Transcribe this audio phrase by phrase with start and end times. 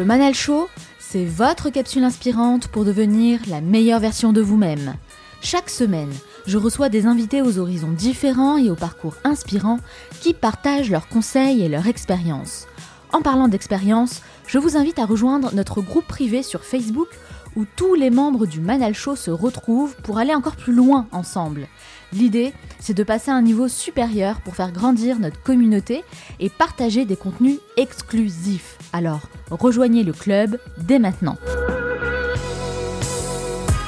[0.00, 4.94] Le Manal Show, c'est votre capsule inspirante pour devenir la meilleure version de vous-même.
[5.42, 6.08] Chaque semaine,
[6.46, 9.78] je reçois des invités aux horizons différents et aux parcours inspirants
[10.22, 12.66] qui partagent leurs conseils et leurs expériences.
[13.12, 17.08] En parlant d'expérience, je vous invite à rejoindre notre groupe privé sur Facebook
[17.54, 21.68] où tous les membres du Manal Show se retrouvent pour aller encore plus loin ensemble.
[22.14, 26.02] L'idée, c'est de passer à un niveau supérieur pour faire grandir notre communauté
[26.40, 28.78] et partager des contenus exclusifs.
[28.92, 31.36] Alors, rejoignez le club dès maintenant.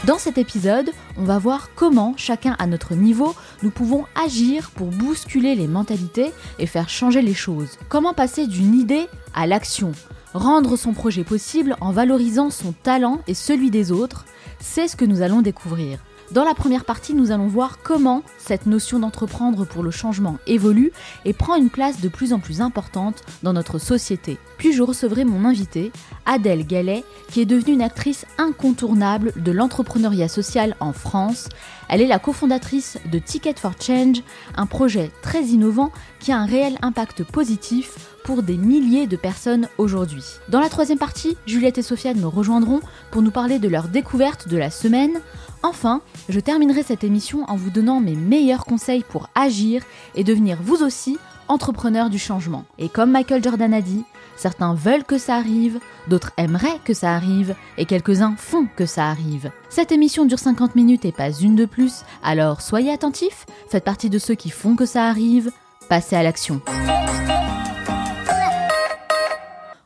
[0.06, 4.88] Dans cet épisode, on va voir comment, chacun à notre niveau, nous pouvons agir pour
[4.88, 7.78] bousculer les mentalités et faire changer les choses.
[7.88, 9.92] Comment passer d'une idée à l'action?
[10.34, 14.24] Rendre son projet possible en valorisant son talent et celui des autres,
[14.58, 16.00] c'est ce que nous allons découvrir.
[16.32, 20.90] Dans la première partie, nous allons voir comment cette notion d'entreprendre pour le changement évolue
[21.26, 24.38] et prend une place de plus en plus importante dans notre société.
[24.56, 25.92] Puis je recevrai mon invité,
[26.24, 31.50] Adèle Gallet, qui est devenue une actrice incontournable de l'entrepreneuriat social en France.
[31.90, 34.22] Elle est la cofondatrice de Ticket for Change,
[34.56, 39.68] un projet très innovant qui a un réel impact positif pour des milliers de personnes
[39.78, 40.24] aujourd'hui.
[40.48, 42.80] Dans la troisième partie, Juliette et Sofiane me rejoindront
[43.10, 45.20] pour nous parler de leur découverte de la semaine.
[45.62, 49.84] Enfin, je terminerai cette émission en vous donnant mes meilleurs conseils pour agir
[50.16, 52.64] et devenir vous aussi entrepreneur du changement.
[52.78, 54.04] Et comme Michael Jordan a dit,
[54.36, 55.78] certains veulent que ça arrive,
[56.08, 59.50] d'autres aimeraient que ça arrive, et quelques-uns font que ça arrive.
[59.68, 64.10] Cette émission dure 50 minutes et pas une de plus, alors soyez attentifs, faites partie
[64.10, 65.52] de ceux qui font que ça arrive,
[65.88, 66.60] passez à l'action.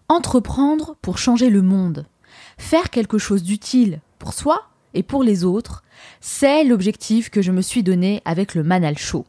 [0.08, 2.06] Entreprendre pour changer le monde.
[2.58, 5.84] Faire quelque chose d'utile pour soi et pour les autres,
[6.20, 9.26] c'est l'objectif que je me suis donné avec le Manal Show.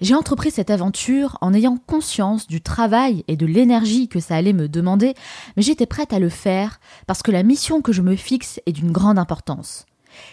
[0.00, 4.52] J'ai entrepris cette aventure en ayant conscience du travail et de l'énergie que ça allait
[4.52, 5.14] me demander,
[5.56, 8.72] mais j'étais prête à le faire parce que la mission que je me fixe est
[8.72, 9.86] d'une grande importance.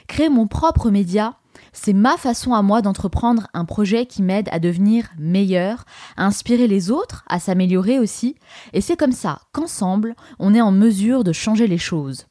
[0.07, 1.35] Créer mon propre média,
[1.71, 5.85] c'est ma façon à moi d'entreprendre un projet qui m'aide à devenir meilleur,
[6.17, 8.35] à inspirer les autres, à s'améliorer aussi,
[8.73, 12.25] et c'est comme ça qu'ensemble, on est en mesure de changer les choses.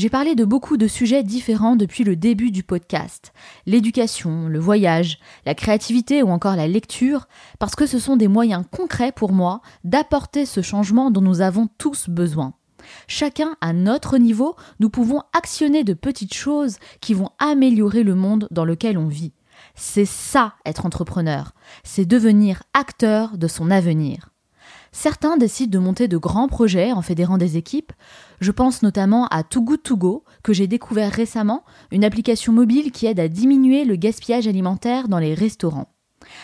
[0.00, 3.34] J'ai parlé de beaucoup de sujets différents depuis le début du podcast.
[3.66, 7.28] L'éducation, le voyage, la créativité ou encore la lecture,
[7.58, 11.68] parce que ce sont des moyens concrets pour moi d'apporter ce changement dont nous avons
[11.76, 12.54] tous besoin.
[13.08, 18.48] Chacun à notre niveau, nous pouvons actionner de petites choses qui vont améliorer le monde
[18.50, 19.34] dans lequel on vit.
[19.74, 21.52] C'est ça être entrepreneur,
[21.84, 24.30] c'est devenir acteur de son avenir.
[24.92, 27.92] Certains décident de monter de grands projets en fédérant des équipes.
[28.40, 29.64] Je pense notamment à Too
[30.42, 35.18] que j'ai découvert récemment, une application mobile qui aide à diminuer le gaspillage alimentaire dans
[35.18, 35.92] les restaurants.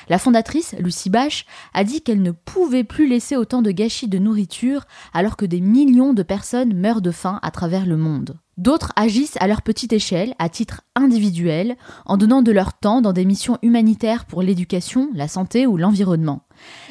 [0.08, 4.18] La fondatrice, Lucie Bache, a dit qu'elle ne pouvait plus laisser autant de gâchis de
[4.18, 8.38] nourriture alors que des millions de personnes meurent de faim à travers le monde.
[8.56, 13.12] D'autres agissent à leur petite échelle, à titre individuel, en donnant de leur temps dans
[13.12, 16.40] des missions humanitaires pour l'éducation, la santé ou l'environnement.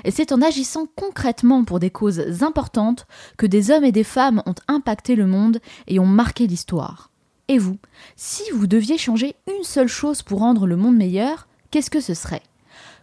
[0.03, 3.07] Et c'est en agissant concrètement pour des causes importantes
[3.37, 7.09] que des hommes et des femmes ont impacté le monde et ont marqué l'histoire.
[7.47, 7.77] Et vous,
[8.15, 12.13] si vous deviez changer une seule chose pour rendre le monde meilleur, qu'est-ce que ce
[12.13, 12.43] serait?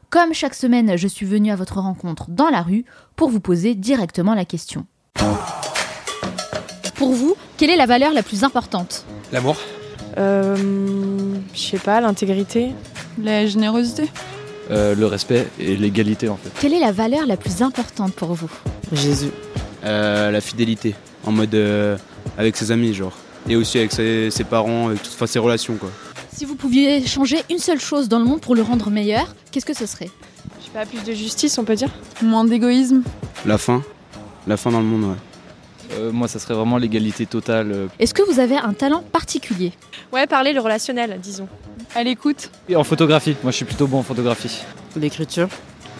[0.08, 2.84] Comme chaque semaine, je suis venue à votre rencontre dans la rue
[3.16, 4.86] pour vous poser directement la question.
[6.94, 9.04] Pour vous, quelle est la valeur la plus importante?
[9.30, 9.56] L'amour
[10.18, 10.56] Euh.
[11.54, 12.72] Je sais pas, l'intégrité.
[13.22, 14.10] La générosité
[14.72, 16.50] Euh, le respect et l'égalité en fait.
[16.60, 18.50] Quelle est la valeur la plus importante pour vous?
[18.92, 19.30] Jésus.
[19.84, 21.96] Euh, La fidélité, en mode euh,
[22.36, 23.16] avec ses amis, genre.
[23.48, 25.90] Et aussi avec ses, ses parents, avec toutes enfin, ses relations, quoi.
[26.36, 29.66] Si vous pouviez changer une seule chose dans le monde pour le rendre meilleur, qu'est-ce
[29.66, 30.10] que ce serait?
[30.58, 31.90] Je sais pas, plus de justice, on peut dire?
[32.22, 33.02] Moins d'égoïsme
[33.46, 33.84] La faim,
[34.48, 35.16] La fin dans le monde, ouais.
[35.94, 37.72] Euh, moi, ça serait vraiment l'égalité totale.
[37.72, 39.72] euh, Est-ce que vous avez un talent particulier?
[40.12, 41.48] Ouais, parler le relationnel, disons.
[41.94, 42.50] À l'écoute.
[42.68, 44.62] Et en photographie, moi je suis plutôt bon en photographie.
[44.96, 45.48] L'écriture?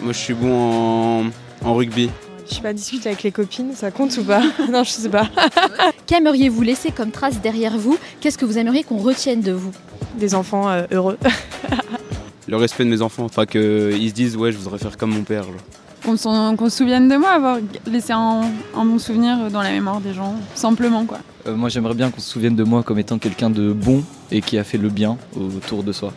[0.01, 1.25] Moi, je suis bon en,
[1.63, 2.09] en rugby.
[2.49, 4.41] Je sais pas, discuter avec les copines, ça compte ou pas?
[4.71, 5.29] Non, je sais pas.
[6.07, 7.97] Qu'aimeriez-vous laisser comme trace derrière vous?
[8.19, 9.71] Qu'est-ce que vous aimeriez qu'on retienne de vous?
[10.17, 11.17] Des enfants euh, heureux.
[12.47, 13.23] Le respect de mes enfants.
[13.25, 15.43] Enfin, qu'ils se disent, ouais, je voudrais faire comme mon père.
[15.43, 15.53] genre.
[16.03, 18.41] Qu'on se souvienne de moi, avoir laissé un,
[18.75, 21.19] un bon souvenir dans la mémoire des gens, simplement quoi.
[21.47, 24.41] Euh, moi, j'aimerais bien qu'on se souvienne de moi comme étant quelqu'un de bon et
[24.41, 26.13] qui a fait le bien autour de soi.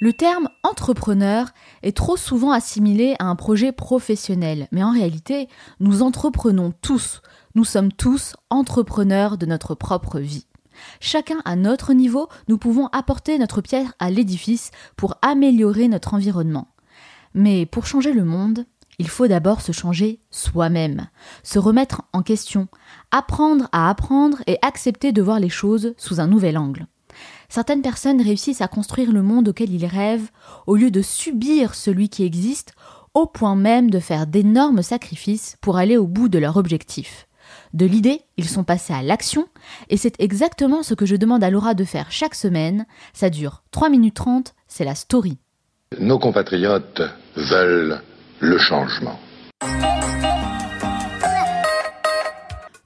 [0.00, 1.48] Le terme entrepreneur
[1.82, 5.48] est trop souvent assimilé à un projet professionnel, mais en réalité,
[5.80, 7.20] nous entreprenons tous.
[7.54, 10.46] Nous sommes tous entrepreneurs de notre propre vie.
[11.00, 16.68] Chacun à notre niveau, nous pouvons apporter notre pierre à l'édifice pour améliorer notre environnement.
[17.34, 18.66] Mais pour changer le monde,
[18.98, 21.08] il faut d'abord se changer soi-même,
[21.42, 22.68] se remettre en question,
[23.10, 26.86] apprendre à apprendre et accepter de voir les choses sous un nouvel angle.
[27.48, 30.30] Certaines personnes réussissent à construire le monde auquel ils rêvent
[30.66, 32.74] au lieu de subir celui qui existe,
[33.14, 37.26] au point même de faire d'énormes sacrifices pour aller au bout de leur objectif.
[37.72, 39.46] De l'idée, ils sont passés à l'action,
[39.88, 42.86] et c'est exactement ce que je demande à Laura de faire chaque semaine.
[43.14, 45.38] Ça dure 3 minutes 30, c'est la story.
[45.96, 47.00] Nos compatriotes
[47.34, 48.02] veulent
[48.40, 49.18] le changement.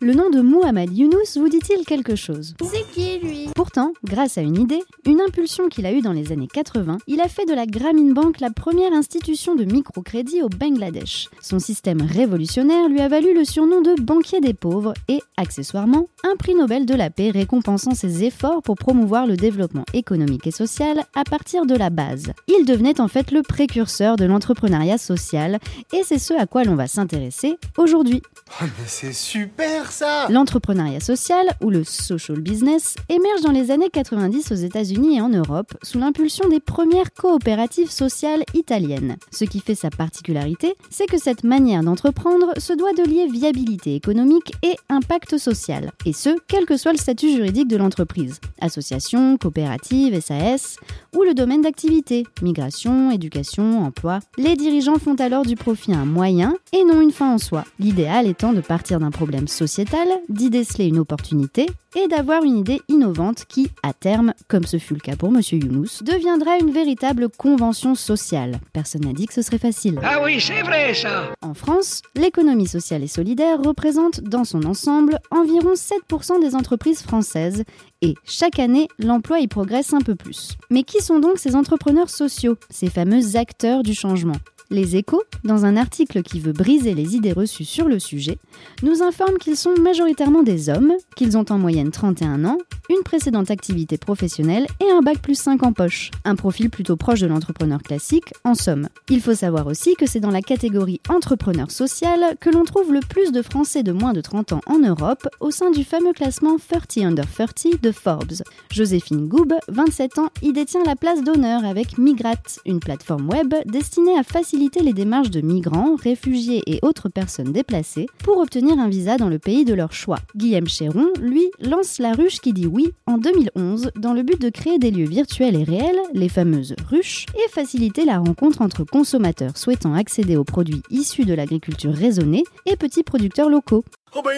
[0.01, 2.55] Le nom de Muhammad Younous vous dit-il quelque chose?
[2.63, 3.12] C'est qui?
[3.12, 3.12] lui
[3.55, 7.21] Pourtant, grâce à une idée, une impulsion qu'il a eue dans les années 80, il
[7.21, 11.29] a fait de la Grameen Bank la première institution de microcrédit au Bangladesh.
[11.41, 16.37] Son système révolutionnaire lui a valu le surnom de banquier des pauvres et, accessoirement, un
[16.37, 21.03] prix Nobel de la paix récompensant ses efforts pour promouvoir le développement économique et social
[21.15, 22.33] à partir de la base.
[22.49, 25.59] Il devenait en fait le précurseur de l'entrepreneuriat social
[25.93, 28.23] et c'est ce à quoi l'on va s'intéresser aujourd'hui.
[28.61, 33.89] Oh, mais c'est super ça L'entrepreneuriat social, ou le social business, émerge dans les années
[33.91, 39.17] 90 aux États-Unis et en Europe sous l'impulsion des premières coopératives sociales italiennes.
[39.31, 43.95] Ce qui fait sa particularité, c'est que cette manière d'entreprendre se doit de lier viabilité
[43.95, 48.39] économique et impact social, et ce, quel que soit le statut juridique de l'entreprise.
[48.61, 50.77] Association, coopérative, SAS,
[51.17, 54.21] ou le domaine d'activité, migration, éducation, emploi.
[54.37, 57.65] Les dirigeants font alors du profit un moyen et non une fin en soi.
[57.79, 63.45] L'idéal de partir d'un problème sociétal, d'y déceler une opportunité et d'avoir une idée innovante
[63.47, 65.41] qui, à terme, comme ce fut le cas pour M.
[65.53, 68.59] Younous, deviendra une véritable convention sociale.
[68.73, 70.01] Personne n'a dit que ce serait facile.
[70.03, 75.19] Ah oui, c'est vrai ça En France, l'économie sociale et solidaire représente dans son ensemble
[75.31, 77.63] environ 7% des entreprises françaises
[78.01, 80.57] et chaque année, l'emploi y progresse un peu plus.
[80.71, 84.37] Mais qui sont donc ces entrepreneurs sociaux, ces fameux acteurs du changement?
[84.73, 88.39] Les échos, dans un article qui veut briser les idées reçues sur le sujet,
[88.83, 92.59] nous informent qu'ils sont majoritairement des hommes, qu'ils ont en moyenne 31 ans,
[92.89, 96.11] une précédente activité professionnelle et un bac plus 5 en poche.
[96.25, 98.89] Un profil plutôt proche de l'entrepreneur classique, en somme.
[99.11, 103.01] Il faut savoir aussi que c'est dans la catégorie entrepreneur social que l'on trouve le
[103.01, 106.57] plus de Français de moins de 30 ans en Europe au sein du fameux classement
[106.57, 108.43] 30 Under 30 de Forbes.
[108.71, 114.19] Joséphine Goub, 27 ans, y détient la place d'honneur avec Migrat, une plateforme web destinée
[114.19, 119.17] à faciliter les démarches de migrants, réfugiés et autres personnes déplacées pour obtenir un visa
[119.17, 120.19] dans le pays de leur choix.
[120.37, 124.51] Guillaume Chéron, lui, lance la ruche qui dit oui en 2011 dans le but de
[124.51, 129.57] créer des lieux virtuels et réels, les fameuses ruches, et faciliter la rencontre entre consommateurs
[129.57, 133.85] souhaitant accéder aux produits issus de l'agriculture raisonnée et petits producteurs locaux.
[134.15, 134.33] Oh bah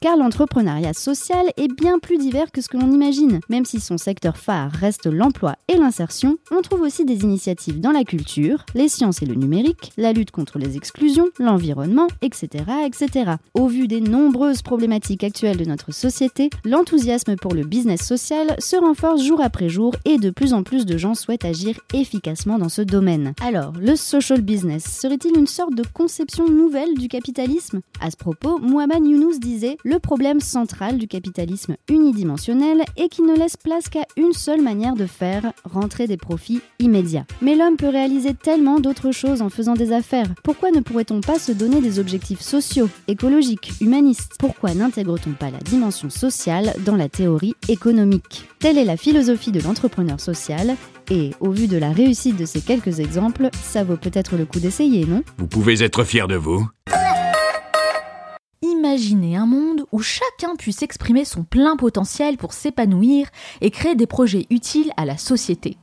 [0.00, 3.40] Car l'entrepreneuriat social est bien plus divers que ce que l'on imagine.
[3.48, 7.90] Même si son secteur phare reste l'emploi et l'insertion, on trouve aussi des initiatives dans
[7.90, 13.32] la culture, les sciences et le numérique, la lutte contre les exclusions, l'environnement, etc., etc.
[13.54, 18.76] Au vu des nombreuses problématiques actuelles de notre société, l'enthousiasme pour le business social se
[18.76, 22.68] renforce jour après jour et de plus en plus de gens souhaitent agir efficacement dans
[22.68, 23.34] ce domaine.
[23.42, 27.80] Alors, le social business serait-il une sorte de conception nouvelle du capitalisme?
[28.00, 33.34] À ce propos, Muhammad Younous disait Le problème central du capitalisme unidimensionnel est qu'il ne
[33.34, 37.24] laisse place qu'à une seule manière de faire rentrer des profits immédiats.
[37.40, 40.28] Mais l'homme peut réaliser tellement d'autres choses en faisant des affaires.
[40.42, 44.34] Pourquoi ne pourrait-on pas se donner des objectifs sociaux, écologiques, humanistes?
[44.38, 48.46] Pourquoi n'intègre-t-on pas la dimension sociale dans la théorie économique?
[48.58, 50.76] Telle est la philosophie de l'entrepreneur social
[51.10, 54.60] et au vu de la réussite de ces quelques exemples, ça vaut peut-être le coup
[54.60, 55.22] d'essayer, non?
[55.38, 56.66] Vous pouvez être fier de vous.
[58.94, 63.26] Imaginez un monde où chacun puisse exprimer son plein potentiel pour s'épanouir
[63.60, 65.78] et créer des projets utiles à la société.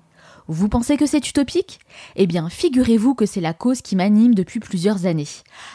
[0.47, 1.81] Vous pensez que c'est utopique?
[2.15, 5.27] Eh bien, figurez-vous que c'est la cause qui m'anime depuis plusieurs années.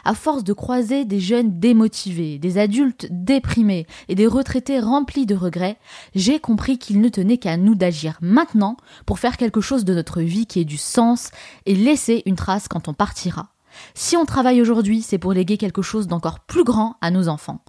[0.06, 5.34] À force de croiser des jeunes démotivés, des adultes déprimés et des retraités remplis de
[5.34, 5.76] regrets,
[6.14, 10.22] j'ai compris qu'il ne tenait qu'à nous d'agir maintenant pour faire quelque chose de notre
[10.22, 11.32] vie qui ait du sens
[11.66, 13.50] et laisser une trace quand on partira.
[13.94, 17.62] Si on travaille aujourd'hui, c'est pour léguer quelque chose d'encore plus grand à nos enfants.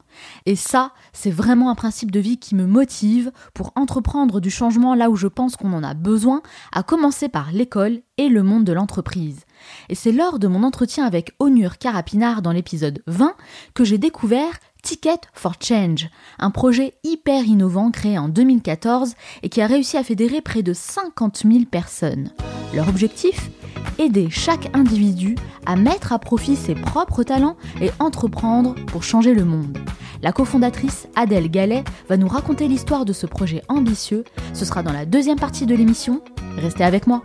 [0.45, 4.95] Et ça, c'est vraiment un principe de vie qui me motive pour entreprendre du changement
[4.95, 8.63] là où je pense qu'on en a besoin, à commencer par l'école et le monde
[8.63, 9.45] de l'entreprise.
[9.89, 13.35] Et c'est lors de mon entretien avec Onur Carapinard dans l'épisode 20
[13.73, 16.07] que j'ai découvert Ticket for Change,
[16.39, 20.71] un projet hyper innovant créé en 2014 et qui a réussi à fédérer près de
[20.71, 22.31] 50 000 personnes.
[22.73, 23.49] Leur objectif?
[23.99, 29.43] Aider chaque individu à mettre à profit ses propres talents et entreprendre pour changer le
[29.43, 29.77] monde.
[30.21, 34.23] La cofondatrice Adèle Gallet va nous raconter l'histoire de ce projet ambitieux.
[34.53, 36.21] Ce sera dans la deuxième partie de l'émission.
[36.55, 37.23] Restez avec moi.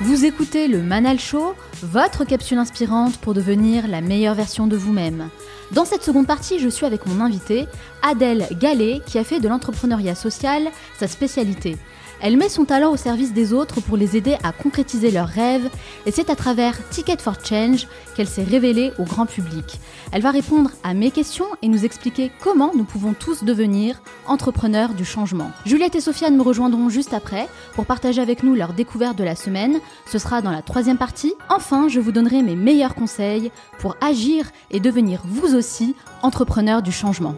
[0.00, 5.28] Vous écoutez le Manal Show, votre capsule inspirante pour devenir la meilleure version de vous-même.
[5.72, 7.66] Dans cette seconde partie, je suis avec mon invité,
[8.02, 11.76] Adèle Gallet, qui a fait de l'entrepreneuriat social sa spécialité.
[12.20, 15.68] Elle met son talent au service des autres pour les aider à concrétiser leurs rêves
[16.06, 19.78] et c'est à travers Ticket for Change qu'elle s'est révélée au grand public.
[20.12, 24.94] Elle va répondre à mes questions et nous expliquer comment nous pouvons tous devenir entrepreneurs
[24.94, 25.50] du changement.
[25.66, 29.36] Juliette et Sofiane me rejoindront juste après pour partager avec nous leur découverte de la
[29.36, 29.78] semaine.
[30.10, 31.34] Ce sera dans la troisième partie.
[31.50, 36.92] Enfin, je vous donnerai mes meilleurs conseils pour agir et devenir vous aussi entrepreneurs du
[36.92, 37.34] changement.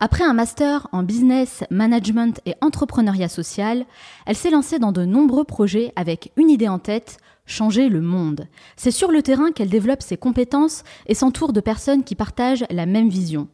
[0.00, 3.84] Après un master en business, management et entrepreneuriat social,
[4.26, 8.46] elle s'est lancée dans de nombreux projets avec une idée en tête, changer le monde.
[8.76, 12.86] C'est sur le terrain qu'elle développe ses compétences et s'entoure de personnes qui partagent la
[12.86, 13.48] même vision.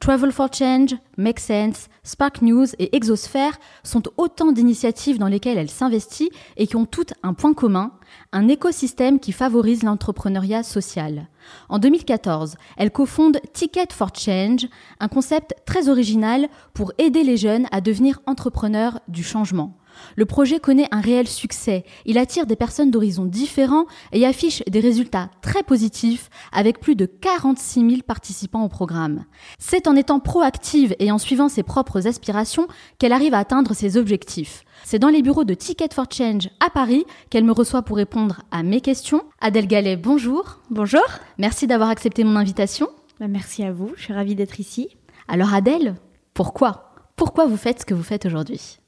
[0.00, 3.52] Travel for Change, Make Sense, Spark News et Exosphere
[3.84, 7.92] sont autant d'initiatives dans lesquelles elle s'investit et qui ont toutes un point commun,
[8.34, 11.28] un écosystème qui favorise l'entrepreneuriat social.
[11.68, 14.66] En 2014, elle cofonde Ticket for Change,
[14.98, 19.78] un concept très original pour aider les jeunes à devenir entrepreneurs du changement.
[20.16, 21.84] Le projet connaît un réel succès.
[22.04, 27.06] Il attire des personnes d'horizons différents et affiche des résultats très positifs avec plus de
[27.06, 29.24] 46 000 participants au programme.
[29.58, 33.96] C'est en étant proactive et en suivant ses propres aspirations qu'elle arrive à atteindre ses
[33.96, 34.64] objectifs.
[34.84, 38.42] C'est dans les bureaux de Ticket for Change à Paris qu'elle me reçoit pour répondre
[38.50, 39.22] à mes questions.
[39.40, 40.60] Adèle Gallet, bonjour.
[40.70, 41.04] Bonjour.
[41.38, 42.88] Merci d'avoir accepté mon invitation.
[43.20, 44.88] Bah, merci à vous, je suis ravie d'être ici.
[45.28, 45.94] Alors Adèle,
[46.34, 46.92] pourquoi?
[47.16, 48.78] Pourquoi vous faites ce que vous faites aujourd'hui?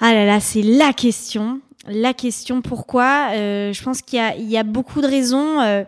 [0.00, 1.60] Ah là là, c'est la question.
[1.86, 3.30] La question pourquoi?
[3.32, 5.60] Euh, Je pense qu'il y, a, beaucoup de raisons.
[5.60, 5.84] Euh,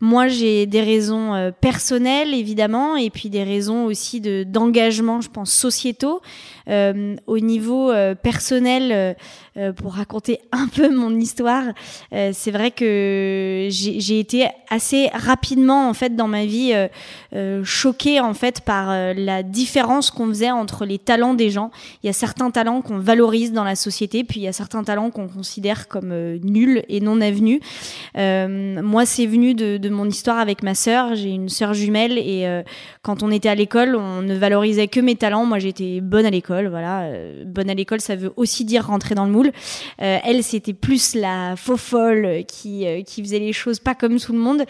[0.00, 5.28] moi, j'ai des raisons euh, personnelles, évidemment, et puis des raisons aussi de d'engagement, je
[5.28, 6.20] pense, sociétaux.
[6.68, 9.16] Euh, au niveau euh, personnel,
[9.76, 11.64] pour raconter un peu mon histoire,
[12.12, 16.72] c'est vrai que j'ai été assez rapidement, en fait, dans ma vie,
[17.64, 21.72] choquée, en fait, par la différence qu'on faisait entre les talents des gens.
[22.02, 24.84] Il y a certains talents qu'on valorise dans la société, puis il y a certains
[24.84, 26.14] talents qu'on considère comme
[26.44, 27.60] nuls et non avenus.
[28.14, 31.14] moi, c'est venu de mon histoire avec ma sœur.
[31.14, 32.62] J'ai une sœur jumelle et euh,
[33.02, 35.44] quand on était à l'école, on ne valorisait que mes talents.
[35.44, 36.68] Moi, j'étais bonne à l'école.
[36.68, 39.52] Voilà, euh, bonne à l'école, ça veut aussi dire rentrer dans le moule.
[40.02, 42.84] Euh, elle, c'était plus la faux folle qui
[43.22, 44.64] faisait les choses pas comme tout le monde.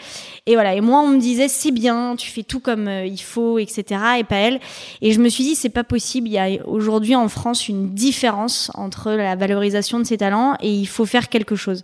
[0.45, 0.75] Et voilà.
[0.75, 4.01] Et moi, on me disait c'est bien, tu fais tout comme il faut, etc.
[4.19, 4.59] Et pas elle.
[5.01, 6.27] Et je me suis dit c'est pas possible.
[6.27, 10.71] Il y a aujourd'hui en France une différence entre la valorisation de ses talents et
[10.71, 11.83] il faut faire quelque chose.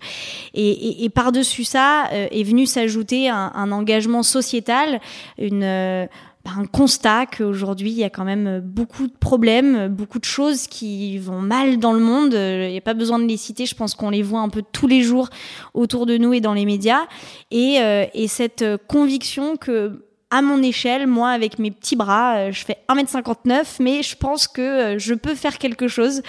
[0.53, 4.99] Et, et, et par dessus ça est venu s'ajouter un, engagement sociétal,
[5.41, 6.05] euh,
[6.43, 10.67] bah, un constat qu'aujourd'hui, il y a quand même beaucoup de problèmes, beaucoup de choses
[10.67, 12.33] qui vont mal dans le monde.
[12.33, 14.63] Il n'y a pas besoin de les citer, je pense qu'on les voit un peu
[14.71, 15.29] tous les jours
[15.73, 17.05] autour de nous et dans les médias.
[17.51, 22.51] Et, euh, et cette conviction que à mon échelle, moi avec mes petits bras, euh,
[22.51, 26.23] je fais 1m59, mais je pense que euh, je peux faire quelque chose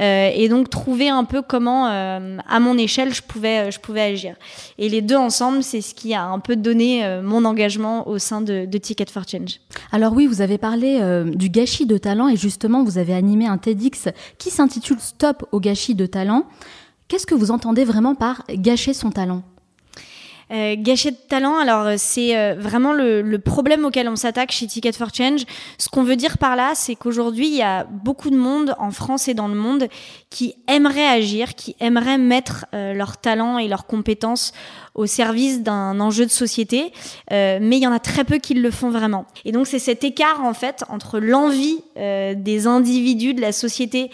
[0.00, 4.36] euh, et donc trouver un peu comment, à mon échelle, je pouvais, je pouvais agir.
[4.78, 8.40] Et les deux ensemble, c'est ce qui a un peu donné mon engagement au sein
[8.40, 9.60] de, de, Ticket for Change.
[9.92, 11.00] Alors oui, vous avez parlé
[11.34, 15.60] du gâchis de talent et justement, vous avez animé un TEDx qui s'intitule Stop au
[15.60, 16.46] gâchis de talent.
[17.08, 19.42] Qu'est-ce que vous entendez vraiment par gâcher son talent?
[20.52, 24.66] Euh, gâchette de talent, alors euh, c'est euh, vraiment le, problème auquel on s'attaque chez
[24.66, 25.44] Ticket for Change.
[25.78, 28.90] Ce qu'on veut dire par là, c'est qu'aujourd'hui, il y a beaucoup de monde en
[28.90, 29.88] France et dans le monde
[30.28, 34.52] qui aimerait agir, qui aimerait mettre euh, leur talent et leurs compétences
[34.94, 36.92] au service d'un enjeu de société,
[37.30, 39.24] mais il y en a très peu qui le font vraiment.
[39.46, 44.10] Et donc c'est cet écart en fait entre l'envie des individus de la société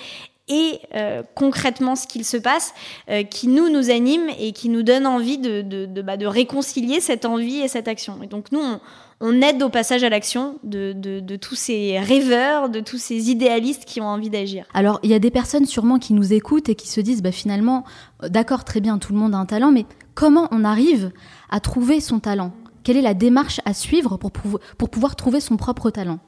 [0.49, 2.75] et euh, concrètement ce qu'il se passe,
[3.11, 7.01] euh, qui nous nous anime et qui nous donne envie de, de, de, bah, réconcilier
[7.01, 8.19] cette envie et cette action.
[8.23, 8.81] Et donc nous, on,
[9.21, 13.31] on aide au passage à l'action de, de, de, tous ces rêveurs, de tous ces
[13.31, 14.65] idéalistes qui ont envie d'agir.
[14.75, 17.33] Alors, il y a des personnes sûrement qui nous écoutent et qui se disent, bah,
[17.33, 17.85] finalement,
[18.23, 21.11] euh, d'accord, très bien, tout le monde a un talent, mais comment on arrive
[21.51, 22.53] à trouver son talent?
[22.85, 26.21] Quelle est la démarche à suivre pour, pour pouvoir trouver son propre talent?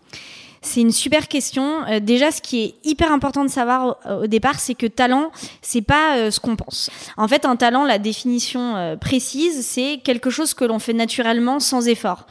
[0.62, 1.84] C'est une super question.
[1.86, 5.30] Euh, déjà, ce qui est hyper important de savoir au, au départ, c'est que talent,
[5.62, 6.90] c'est pas euh, ce qu'on pense.
[7.16, 11.60] En fait, un talent, la définition euh, précise, c'est quelque chose que l'on fait naturellement
[11.60, 12.26] sans effort.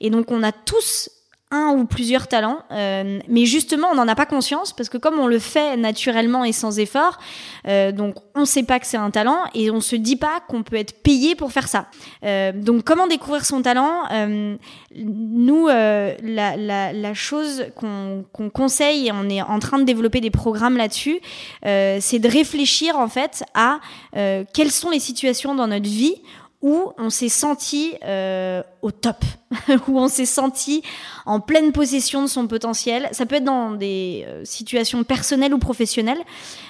[0.00, 1.10] Et donc, on a tous
[1.52, 5.20] un ou plusieurs talents, euh, mais justement on n'en a pas conscience parce que comme
[5.20, 7.18] on le fait naturellement et sans effort,
[7.68, 10.40] euh, donc on ne sait pas que c'est un talent et on se dit pas
[10.48, 11.86] qu'on peut être payé pour faire ça.
[12.24, 14.08] Euh, donc comment découvrir son talent
[14.94, 21.20] Nous, la, chose qu'on conseille et on est en train de développer des programmes là-dessus,
[21.62, 23.80] c'est de réfléchir en fait à
[24.14, 26.16] quelles sont les situations dans notre vie
[26.62, 29.24] où on s'est senti euh, au top,
[29.88, 30.82] où on s'est senti
[31.26, 33.08] en pleine possession de son potentiel.
[33.12, 36.22] Ça peut être dans des euh, situations personnelles ou professionnelles,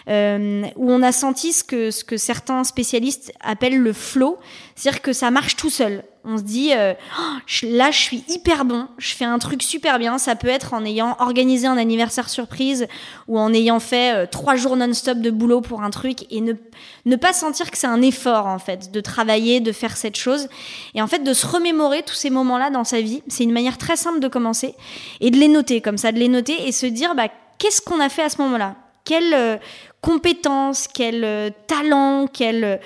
[0.09, 4.39] euh, où on a senti ce que, ce que certains spécialistes appellent le flow,
[4.75, 6.03] c'est-à-dire que ça marche tout seul.
[6.25, 9.99] On se dit, euh, oh, là, je suis hyper bon, je fais un truc super
[9.99, 10.19] bien.
[10.19, 12.87] Ça peut être en ayant organisé un anniversaire surprise
[13.27, 17.17] ou en ayant fait euh, trois jours non-stop de boulot pour un truc et ne,
[17.17, 20.49] pas sentir que c'est un effort, en fait, de travailler, de faire cette chose.
[20.95, 23.23] Et en fait, de se remémorer tous ces moments-là dans sa vie.
[23.27, 24.77] C'est une manière très simple de commencer
[25.21, 27.99] et de les noter, comme ça, de les noter et se dire, bah, qu'est-ce qu'on
[27.99, 28.77] a fait à ce moment-là?
[29.05, 29.57] Quelle euh,
[30.01, 32.79] compétence, quel euh, talent, quelle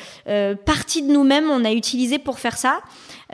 [0.64, 2.80] partie de nous-mêmes on a utilisé pour faire ça?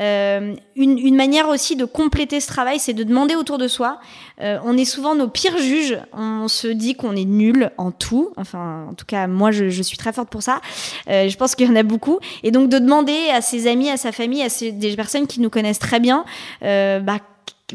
[0.01, 4.01] Euh, une, manière aussi de compléter ce travail, c'est de demander autour de soi.
[4.41, 5.99] Euh, on est souvent nos pires juges.
[6.13, 8.33] On se dit qu'on est nul en tout.
[8.37, 10.61] Enfin, en tout cas, moi, je, suis très forte pour ça.
[11.09, 12.19] Euh, je pense qu'il y en a beaucoup.
[12.43, 15.51] Et donc, de demander à ses amis, à sa famille, à des personnes qui nous
[15.51, 16.25] connaissent très bien,
[16.63, 17.19] bah,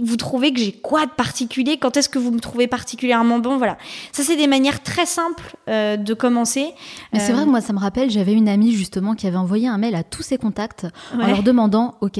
[0.02, 1.78] vous trouvez que j'ai quoi de particulier?
[1.78, 3.58] Quand est-ce que vous me trouvez particulièrement bon?
[3.58, 3.78] Voilà.
[4.12, 6.74] Ça, c'est des manières très simples euh, de commencer.
[7.14, 9.68] Mais c'est vrai que moi, ça me rappelle, j'avais une amie justement qui avait envoyé
[9.68, 11.24] un mail à tous ses contacts ouais.
[11.24, 12.20] en leur demandant, OK,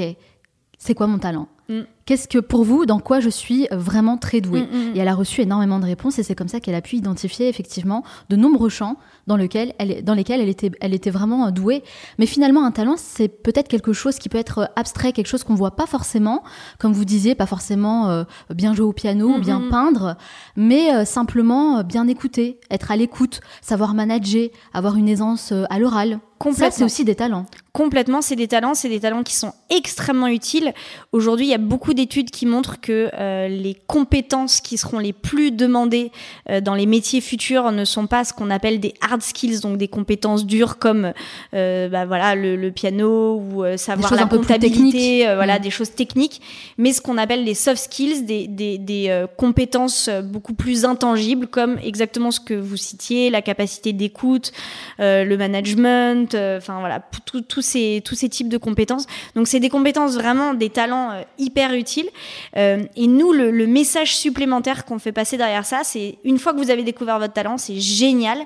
[0.78, 1.48] c'est quoi mon talent?
[1.70, 1.82] Mm.
[2.08, 4.96] Qu'est-ce que pour vous, dans quoi je suis vraiment très douée mm, mm.
[4.96, 7.50] Et elle a reçu énormément de réponses et c'est comme ça qu'elle a pu identifier
[7.50, 8.96] effectivement de nombreux champs
[9.28, 11.84] dans, lequel elle, dans lesquels elle était, elle était vraiment douée.
[12.18, 15.56] Mais finalement, un talent, c'est peut-être quelque chose qui peut être abstrait, quelque chose qu'on
[15.56, 16.44] voit pas forcément,
[16.80, 18.24] comme vous disiez, pas forcément euh,
[18.56, 20.16] bien jouer au piano, ou bien peindre,
[20.56, 25.78] mais euh, simplement bien écouter, être à l'écoute, savoir manager, avoir une aisance euh, à
[25.78, 26.20] l'oral.
[26.54, 27.46] Ça, c'est aussi des talents.
[27.74, 30.74] Complètement, c'est des talents, c'est des talents qui sont extrêmement utiles.
[31.12, 35.14] Aujourd'hui, il y a beaucoup d'études qui montrent que euh, les compétences qui seront les
[35.14, 36.12] plus demandées
[36.50, 39.78] euh, dans les métiers futurs ne sont pas ce qu'on appelle des hard skills, donc
[39.78, 41.14] des compétences dures comme
[41.54, 45.62] euh, bah, voilà le, le, piano ou savoir la comptabilité, voilà mmh.
[45.62, 46.42] des choses techniques,
[46.78, 51.78] mais ce qu'on appelle les soft skills, des, des, des compétences beaucoup plus intangibles comme
[51.84, 54.52] exactement ce que vous citiez, la capacité d'écoute,
[55.00, 57.02] le management, enfin voilà
[57.48, 59.06] tous ces tous ces types de compétences.
[59.36, 62.10] Donc c'est des compétences vraiment des talents hyper utiles.
[62.56, 66.58] Euh, et nous, le, message supplémentaire qu'on fait passer derrière ça, c'est une fois que
[66.58, 68.40] vous avez découvert votre talent, c'est génial.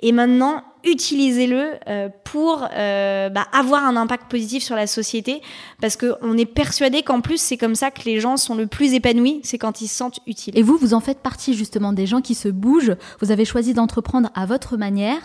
[0.00, 5.40] Et maintenant, utilisez-le euh, pour euh, bah, avoir un impact positif sur la société
[5.80, 8.94] parce qu'on est persuadé qu'en plus c'est comme ça que les gens sont le plus
[8.94, 10.58] épanouis, c'est quand ils se sentent utiles.
[10.58, 13.74] Et vous, vous en faites partie justement des gens qui se bougent, vous avez choisi
[13.74, 15.20] d'entreprendre à votre manière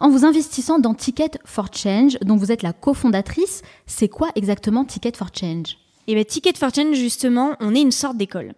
[0.00, 3.62] en vous investissant dans Ticket for Change dont vous êtes la cofondatrice.
[3.86, 5.79] C'est quoi exactement Ticket for Change?
[6.06, 8.52] Et bien, Ticket for Change, justement, on est une sorte d'école.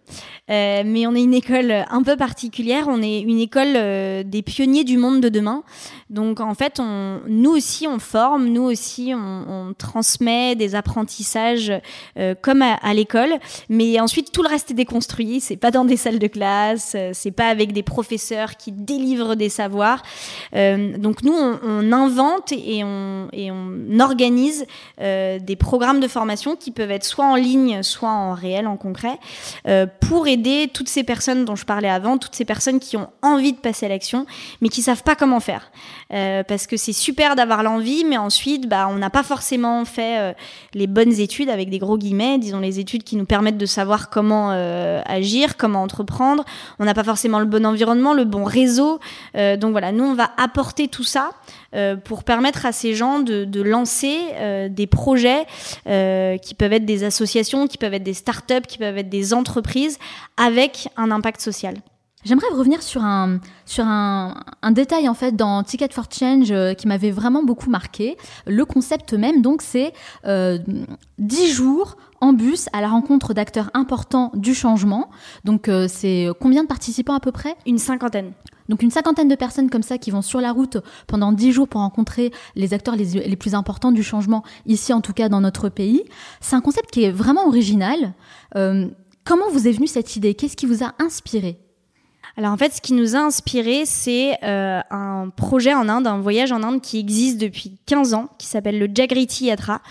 [0.49, 2.85] Euh, mais on est une école un peu particulière.
[2.87, 5.63] On est une école euh, des pionniers du monde de demain.
[6.09, 6.79] Donc, en fait,
[7.27, 11.71] nous aussi, on forme, nous aussi, on, transmet des apprentissages
[12.17, 13.31] euh, comme à, l'école.
[13.69, 15.39] Mais ensuite, tout le reste est déconstruit.
[15.39, 16.95] C'est pas dans des salles de classe.
[17.13, 20.03] C'est pas avec des professeurs qui délivrent des savoirs.
[20.53, 24.65] Donc, nous, on, on, invente et on, et on organise
[24.99, 28.77] des programmes de formation qui peuvent être soit en en ligne, soit en réel, en
[28.77, 29.17] concret,
[29.67, 33.09] euh, pour aider toutes ces personnes dont je parlais avant, toutes ces personnes qui ont
[33.21, 34.25] envie de passer à l'action,
[34.61, 35.71] mais qui savent pas comment faire.
[36.13, 40.19] Euh, parce que c'est super d'avoir l'envie, mais ensuite, bah, on n'a pas forcément fait
[40.19, 40.33] euh,
[40.73, 44.09] les bonnes études, avec des gros guillemets, disons les études qui nous permettent de savoir
[44.09, 44.51] comment
[45.05, 46.43] agir, comment entreprendre.
[46.79, 48.99] On n'a pas forcément le bon environnement, le bon réseau.
[49.35, 51.31] Donc voilà, nous, on va apporter tout ça
[51.73, 55.45] euh, pour permettre à ces gens de, de lancer euh, des projets
[55.87, 59.33] euh, qui peuvent être des associations, qui peuvent être des startups, qui peuvent être des
[59.33, 59.97] entreprises
[60.37, 61.75] avec un impact social.
[62.25, 66.73] J'aimerais revenir sur un, sur un, un, détail en fait dans Ticket for Change euh,
[66.73, 68.17] qui m'avait vraiment beaucoup marqué.
[68.47, 69.91] Le concept même, donc, c'est
[70.25, 70.57] euh,
[71.19, 75.09] 10 jours en bus à la rencontre d'acteurs importants du changement.
[75.43, 77.55] Donc, euh, c'est combien de participants à peu près?
[77.65, 78.31] Une cinquantaine.
[78.69, 81.67] Donc une cinquantaine de personnes comme ça qui vont sur la route pendant dix jours
[81.67, 85.69] pour rencontrer les acteurs les, plus importants du changement, ici en tout cas dans notre
[85.69, 86.03] pays.
[86.41, 88.13] C'est un concept qui est vraiment original.
[88.55, 88.87] Euh,
[89.23, 90.33] comment vous est venue cette idée?
[90.33, 91.59] Qu'est-ce qui vous a inspiré?
[92.35, 96.19] Alors en fait, ce qui nous a inspiré, c'est euh, un projet en Inde, un
[96.19, 99.81] voyage en Inde qui existe depuis 15 ans, qui s'appelle le Jagriti Yatra.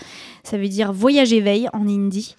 [0.45, 2.35] Ça veut dire voyage éveil en hindi.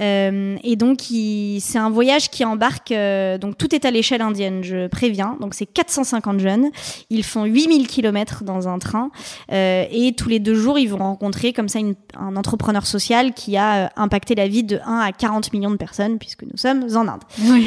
[0.00, 2.92] Euh, et donc, c'est un voyage qui embarque.
[2.92, 5.36] Euh, donc, tout est à l'échelle indienne, je préviens.
[5.40, 6.70] Donc, c'est 450 jeunes.
[7.10, 9.10] Ils font 8000 km dans un train.
[9.50, 13.34] Euh, et tous les deux jours, ils vont rencontrer comme ça une, un entrepreneur social
[13.34, 16.84] qui a impacté la vie de 1 à 40 millions de personnes, puisque nous sommes
[16.94, 17.22] en Inde.
[17.42, 17.66] Oui.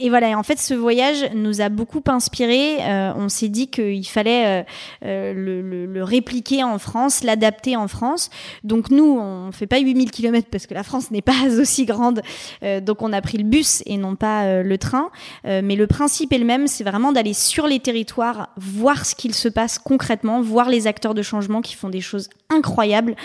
[0.00, 0.30] Et voilà.
[0.30, 2.78] Et en fait, ce voyage nous a beaucoup inspiré.
[3.14, 4.64] On s'est dit qu'il fallait
[5.02, 8.30] le, le, le répliquer en France, l'adapter en France.
[8.62, 12.22] Donc nous, on fait pas 8000 km parce que la France n'est pas aussi grande.
[12.62, 15.10] Euh, donc on a pris le bus et non pas euh, le train.
[15.46, 19.14] Euh, mais le principe est le même, c'est vraiment d'aller sur les territoires, voir ce
[19.14, 23.16] qu'il se passe concrètement, voir les acteurs de changement qui font des choses incroyables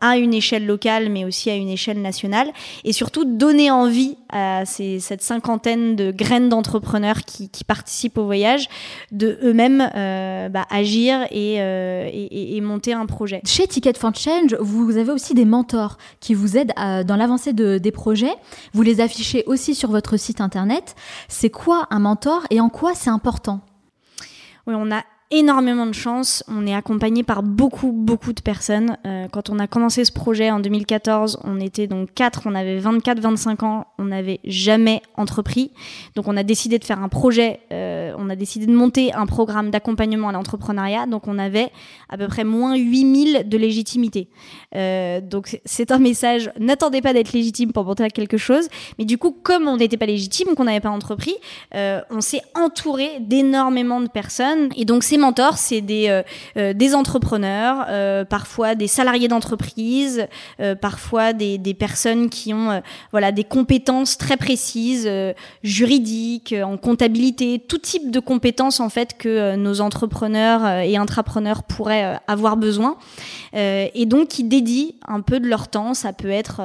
[0.00, 2.52] à une échelle locale, mais aussi à une échelle nationale.
[2.84, 8.24] Et surtout donner envie à ces, cette cinquantaine de graines d'entrepreneurs qui, qui, participent au
[8.24, 8.68] voyage
[9.12, 9.78] de eux-mêmes
[10.50, 13.40] bah, agir et, et, et monter un projet.
[13.44, 17.52] Chez Ticket for Change, vous avez aussi des mentors qui vous aident à, dans l'avancée
[17.52, 18.34] de, des projets.
[18.72, 20.94] Vous les affichez aussi sur votre site internet.
[21.28, 23.60] C'est quoi un mentor et en quoi c'est important?
[24.66, 26.44] Oui, on a énormément de chance.
[26.46, 28.98] On est accompagné par beaucoup, beaucoup de personnes.
[29.06, 32.78] Euh, quand on a commencé ce projet en 2014, on était donc quatre, on avait
[32.78, 35.72] 24, 25 ans, on n'avait jamais entrepris.
[36.14, 39.24] Donc on a décidé de faire un projet, euh, on a décidé de monter un
[39.24, 41.06] programme d'accompagnement à l'entrepreneuriat.
[41.06, 41.70] Donc on avait
[42.10, 44.28] à peu près moins 8000 de légitimité.
[44.76, 48.68] Euh, donc c'est un message, n'attendez pas d'être légitime pour monter à quelque chose.
[48.98, 51.34] Mais du coup, comme on n'était pas légitime, qu'on n'avait pas entrepris,
[51.74, 54.68] on s'est entouré d'énormément de personnes.
[54.76, 56.22] Et donc c'est mentors, c'est des, euh,
[56.56, 60.26] euh, entrepreneurs, euh, parfois des salariés d'entreprise,
[60.80, 62.82] parfois des, personnes qui ont
[63.12, 65.10] voilà, des compétences très précises,
[65.62, 72.18] juridiques, en comptabilité, tout type de compétences en fait que nos entrepreneurs et intrapreneurs pourraient
[72.26, 72.96] avoir besoin.
[73.54, 76.60] et donc qui dédient un peu de leur temps, ça peut être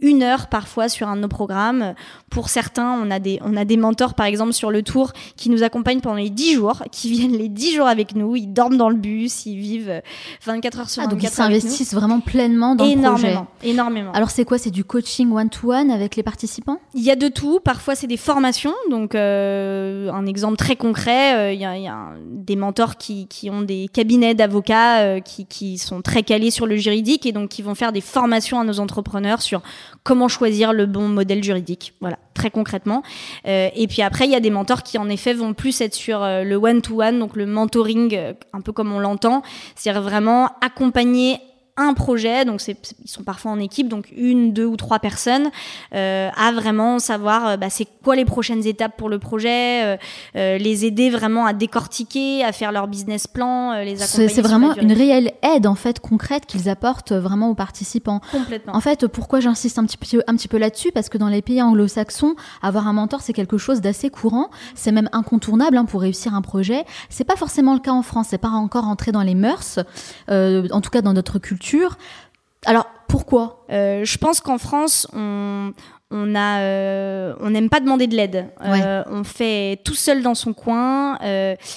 [0.00, 1.94] une heure parfois sur un de nos programmes.
[2.30, 5.50] Pour certains, on a des, on a des mentors par exemple sur le tour qui
[5.50, 8.76] nous accompagnent pendant les 10 jours, qui viennent les 10 jours avec nous, ils dorment
[8.76, 10.02] dans le bus, ils vivent
[10.44, 13.70] 24 heures sur 24 ah, donc ils s'investissent vraiment pleinement dans énormément, le projet.
[13.70, 14.12] Énormément.
[14.12, 14.58] Alors c'est quoi?
[14.58, 16.80] C'est du coaching one-to-one -one avec les participants?
[16.94, 17.60] Il y a de tout.
[17.60, 18.74] Parfois c'est des formations.
[18.90, 22.96] Donc euh, un exemple très concret, euh, il y a, il y a des mentors
[22.96, 27.26] qui, qui ont des cabinets d'avocats euh, qui, qui sont très calés sur le juridique
[27.26, 29.62] et donc qui vont faire des formations à nos entrepreneurs sur
[30.02, 31.94] comment choisir le bon modèle juridique.
[32.00, 33.02] Voilà, très concrètement.
[33.46, 35.94] Euh, et puis après, il y a des mentors qui en effet vont plus être
[35.94, 39.42] sur euh, le one-to-one, -one, donc le mentoring, euh, un peu comme on l'entend,
[39.74, 41.38] c'est-à-dire vraiment accompagner
[41.76, 45.50] un projet, donc c'est, ils sont parfois en équipe, donc une, deux ou trois personnes,
[45.94, 49.96] euh, à vraiment savoir euh, bah, c'est quoi les prochaines étapes pour le projet, euh,
[50.36, 54.28] euh, les aider vraiment à décortiquer, à faire leur business plan, euh, les accompagner.
[54.28, 58.20] C'est, vraiment une réelle aide en fait concrète qu'ils apportent vraiment aux participants.
[58.32, 58.74] Complètement.
[58.74, 60.92] En fait, pourquoi j'insiste un petit peu, un petit peu là-dessus?
[60.92, 64.92] Parce que dans les pays anglo-saxons, avoir un mentor c'est quelque chose d'assez courant, c'est
[64.92, 66.84] même incontournable hein, pour réussir un projet.
[67.10, 69.78] C'est pas forcément le cas en France, c'est pas encore entré dans les mœurs,
[70.30, 71.65] euh, en tout cas dans notre culture
[72.64, 73.64] alors pourquoi?
[73.70, 75.72] Euh, Je pense qu'en France, on,
[76.10, 78.48] on a euh, on n'aime pas demander de l'aide.
[78.60, 78.80] Ouais.
[78.84, 81.18] euh, on fait tout seul dans son coin.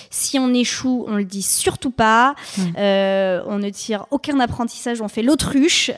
[0.10, 2.34] Si on échoue on le dit surtout pas.
[2.58, 3.41] Ouais.
[3.47, 5.91] on ne tire aucun apprentissage on fait l'autruche.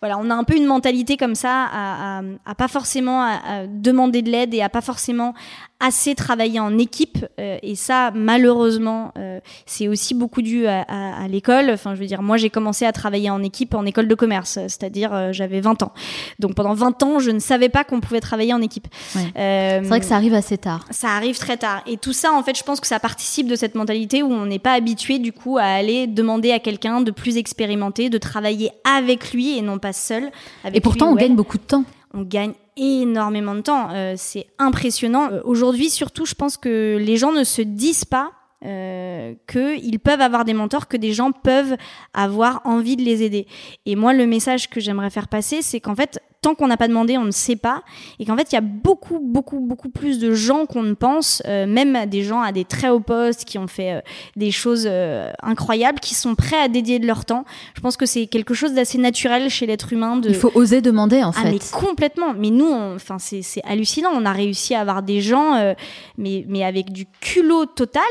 [0.00, 3.66] Voilà on a un peu une mentalité comme ça à, à, à pas forcément à,
[3.66, 5.34] demander de l'aide et à pas forcément
[5.80, 11.22] assez travaillé en équipe euh, et ça malheureusement euh, c'est aussi beaucoup dû à, à,
[11.22, 14.08] à l'école enfin je veux dire moi j'ai commencé à travailler en équipe en école
[14.08, 15.92] de commerce c'est-à-dire euh, j'avais 20 ans
[16.40, 19.22] donc pendant 20 ans je ne savais pas qu'on pouvait travailler en équipe Ouais.
[19.36, 20.84] Euh, C'est vrai que ça arrive assez tard.
[20.90, 21.82] ça arrive très tard.
[21.86, 24.46] Et tout ça, en fait, je pense que ça participe de cette mentalité où on
[24.46, 28.70] n'est pas habitué, du coup, à aller demander à quelqu'un de plus expérimenté, de travailler
[28.84, 30.30] avec lui et non pas seul.
[30.64, 31.84] Avec Et pourtant, lui on gagne beaucoup de temps.
[32.14, 33.88] On gagne énormément de temps.
[33.92, 35.30] Euh, c'est impressionnant.
[35.30, 38.32] Euh, Aujourd'hui, surtout, je pense que les gens ne se disent pas
[38.64, 41.76] euh, qu'ils peuvent avoir des mentors, que des gens peuvent
[42.12, 43.46] avoir envie de les aider.
[43.86, 46.86] Et moi, le message que j'aimerais faire passer, c'est qu'en fait, tant qu'on n'a pas
[46.86, 47.82] demandé, on ne sait pas.
[48.20, 51.42] Et qu'en fait, il y a beaucoup, beaucoup, beaucoup plus de gens qu'on ne pense,
[51.46, 54.00] euh, même des gens à des très hauts postes qui ont fait euh,
[54.36, 57.44] des choses euh, incroyables, qui sont prêts à dédier de leur temps.
[57.74, 60.16] Je pense que c'est quelque chose d'assez naturel chez l'être humain.
[60.16, 60.28] De...
[60.28, 61.50] Il faut oser demander, en Ah fait.
[61.50, 62.34] mais complètement.
[62.38, 64.10] Mais nous, enfin c'est hallucinant.
[64.14, 65.74] On a réussi à avoir des gens,
[66.16, 68.02] mais mais avec du culot total.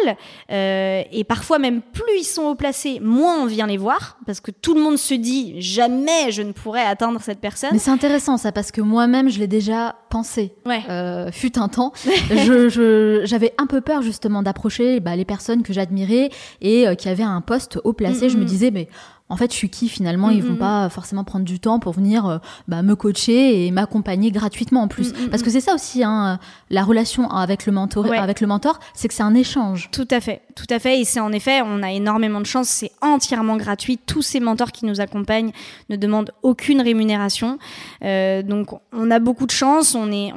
[0.50, 4.52] Et parfois même plus ils sont haut placés, moins on vient les voir parce que
[4.52, 7.70] tout le monde se dit jamais je ne pourrais atteindre cette personne.
[7.74, 10.54] Mais c'est intéressant ça parce que moi-même je l'ai déjà pensé.
[10.66, 10.82] Ouais.
[10.90, 11.92] Euh, fut un temps,
[12.30, 16.30] je- je- j'avais un peu peur justement d'approcher bah, les personnes que j'admirais
[16.62, 18.28] et euh, qui avaient un poste haut placé.
[18.28, 18.46] Mm, Je me mm.
[18.46, 18.88] disais mais
[19.30, 20.30] en fait je suis qui finalement?
[20.30, 23.66] Ils Mm, vont mm, pas forcément prendre du temps pour venir euh, bah, me coacher
[23.66, 25.12] et m'accompagner gratuitement en plus.
[25.14, 28.18] Mm, Parce que c'est ça aussi hein, la relation avec le mentor, Ouais.
[28.18, 29.90] avec le mentor, c'est que c'est un échange.
[29.92, 31.00] Tout à fait, tout à fait.
[31.00, 32.68] Et c'est en effet, on a énormément de chance.
[32.68, 34.00] C'est entièrement gratuit.
[34.04, 35.52] Tous ces mentors qui nous accompagnent
[35.90, 37.60] ne demandent aucune rémunération.
[38.04, 39.94] Euh, donc, on a beaucoup de chance.
[39.94, 40.34] On est,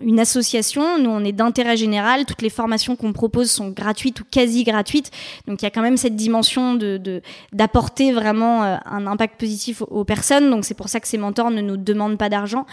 [0.00, 0.98] une association.
[0.98, 2.24] Nous, on est d'intérêt général.
[2.24, 5.10] Toutes les formations qu'on propose sont gratuites ou quasi gratuites.
[5.46, 6.78] Donc, il y a quand même cette dimension
[7.52, 10.48] d'apporter vraiment euh, un impact positif aux, aux personnes.
[10.48, 12.64] Donc, c'est pour ça que ces mentors ne nous demandent pas d'argent.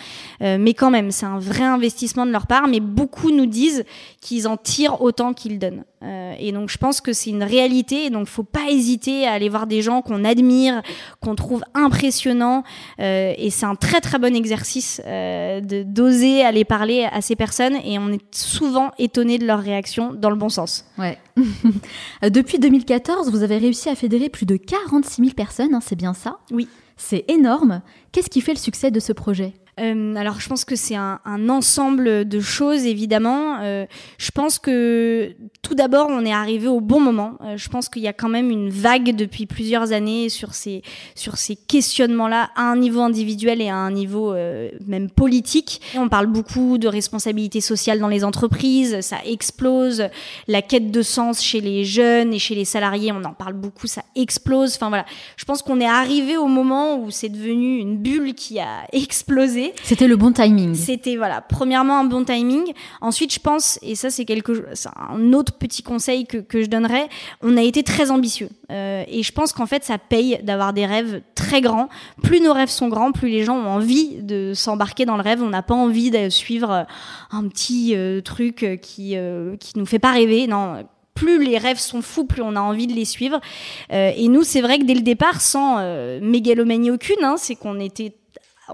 [0.41, 2.69] Euh, mais quand même, c'est un vrai investissement de leur part.
[2.69, 3.83] Mais beaucoup nous disent
[4.21, 5.83] qu'ils en tirent autant qu'ils donnent.
[6.05, 8.05] Euh, et donc, je pense que c'est une réalité.
[8.05, 10.81] Et donc, faut pas hésiter à aller voir des gens qu'on admire,
[11.21, 12.63] qu'on trouve impressionnants.
[12.99, 17.35] Euh, et c'est un très très bon exercice euh, de d'oser aller parler à ces
[17.35, 17.75] personnes.
[17.83, 20.85] Et on est souvent étonné de leur réaction dans le bon sens.
[20.97, 21.17] Ouais.
[22.23, 26.13] Depuis 2014, vous avez réussi à fédérer plus de 46 000 personnes, hein, c'est bien
[26.13, 26.37] ça?
[26.51, 26.67] Oui.
[26.97, 27.81] C'est énorme.
[28.11, 29.53] Qu'est-ce qui fait le succès de ce projet?
[29.79, 33.59] Euh, alors, je pense que c'est un, un ensemble de choses, évidemment.
[33.61, 33.85] Euh,
[34.17, 35.35] je pense que
[35.65, 37.33] tout d'abord, on est arrivé au bon moment.
[37.41, 40.83] Euh, je pense qu'il y a quand même une vague depuis plusieurs années sur ces
[41.15, 45.81] sur ces questionnements-là, à un niveau individuel et à un niveau euh, même politique.
[45.95, 50.07] On parle beaucoup de responsabilité sociale dans les entreprises, ça explose.
[50.47, 53.87] La quête de sens chez les jeunes et chez les salariés, on en parle beaucoup,
[53.87, 54.75] ça explose.
[54.75, 58.59] Enfin voilà, je pense qu'on est arrivé au moment où c'est devenu une bulle qui
[58.59, 59.64] a explosé.
[59.83, 60.75] C'était le bon timing.
[60.75, 62.73] C'était voilà, premièrement un bon timing.
[63.01, 64.67] Ensuite, je pense, et ça c'est quelque,
[65.09, 67.07] un autre petit conseil que, que je donnerais,
[67.41, 68.49] on a été très ambitieux.
[68.71, 71.89] Euh, et je pense qu'en fait, ça paye d'avoir des rêves très grands.
[72.23, 75.41] Plus nos rêves sont grands, plus les gens ont envie de s'embarquer dans le rêve.
[75.41, 76.83] On n'a pas envie de suivre euh,
[77.31, 80.47] un petit euh, truc qui euh, qui nous fait pas rêver.
[80.47, 83.39] Non plus les rêves sont fous, plus on a envie de les suivre.
[83.91, 87.55] Euh, et nous, c'est vrai que dès le départ, sans euh, mégalomanie aucune, hein, c'est
[87.55, 88.13] qu'on était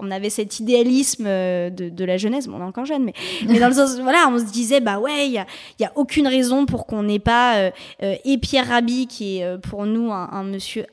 [0.00, 3.12] on avait cet idéalisme euh, de, de la jeunesse, bon, on est encore jeune, mais,
[3.46, 5.46] mais dans le sens, voilà, on se disait, bah ouais, il y a,
[5.80, 7.70] y a aucune raison pour qu'on n'ait pas euh,
[8.02, 10.86] euh, et Pierre Rabhi, qui est pour nous un, un monsieur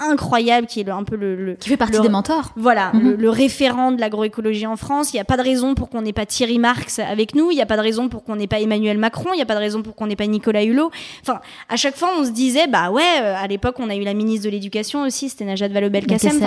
[0.00, 2.50] incroyable, qui est le- un peu le, le- Qui fait partie le- des mentors.
[2.56, 3.00] voilà, Mhm.
[3.10, 5.12] le, le référent de l'agroécologie en France.
[5.12, 7.52] Il n'y a pas de raison pour qu'on n'ait pas Thierry Marx avec nous.
[7.52, 9.30] Il n'y a pas de raison pour qu'on n'ait pas Emmanuel Macron.
[9.32, 10.90] Il n'y a pas de raison pour qu'on n'ait pas Nicolas Hulot.
[11.22, 14.14] Enfin, à chaque fois, on se disait, bah ouais, à l'époque, on a eu la
[14.14, 16.40] ministre de l'Éducation aussi, c'était Najat Vallaud-Belkacem.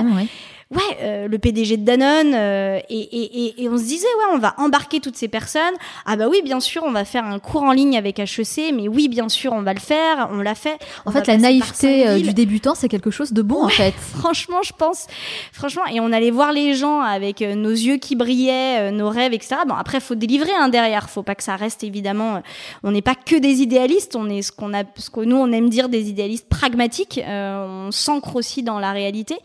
[0.70, 0.98] Ouais.
[1.02, 4.38] euh, le PDG de Danone, euh, et, et, et, et on se disait, ouais, on
[4.38, 5.74] va embarquer toutes ces personnes.
[6.06, 8.88] Ah bah oui, bien sûr, on va faire un cours en ligne avec HEC, mais
[8.88, 10.78] oui, bien sûr, on va le faire, on l'a fait.
[11.06, 13.94] En On fait, la naïveté euh, du débutant, c'est quelque chose de bon, en fait.
[14.18, 15.08] Franchement, je pense,
[15.54, 19.10] franchement, et on allait voir les gens avec euh, nos yeux qui brillaient, euh, nos
[19.10, 19.56] rêves, etc.
[19.68, 21.10] Bon, après, faut délivrer hein, derrière.
[21.10, 22.42] Faut pas que ça reste évidemment.
[22.84, 24.16] on n'est pas que des idéalistes.
[24.16, 27.22] On est ce qu'on a, ce que nous on aime dire des idéalistes pragmatiques.
[27.26, 29.38] Euh, on s'ancre aussi dans la réalité.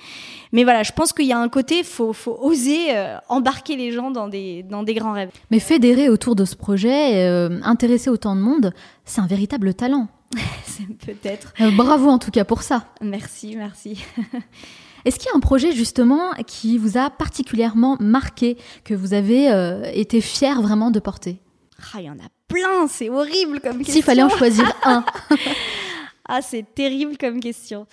[0.52, 3.92] Mais voilà, je pense qu'il y a un côté, faut, faut oser euh, embarquer les
[3.92, 5.30] gens dans des, dans des grands rêves.
[5.50, 8.72] Mais fédérer autour de ce projet, euh, intéresser autant de monde,
[9.04, 10.08] c'est un véritable talent.
[10.64, 11.52] C'est peut-être.
[11.60, 12.86] Euh, bravo en tout cas pour ça.
[13.02, 14.02] Merci, merci.
[15.04, 19.50] Est-ce qu'il y a un projet justement qui vous a particulièrement marqué, que vous avez
[19.92, 21.40] été fier vraiment de porter?
[21.92, 22.86] Ah, il y en a plein.
[22.88, 23.94] C'est horrible comme question.
[23.94, 25.04] S'il fallait en choisir un.
[26.28, 27.86] Ah, c'est terrible comme question.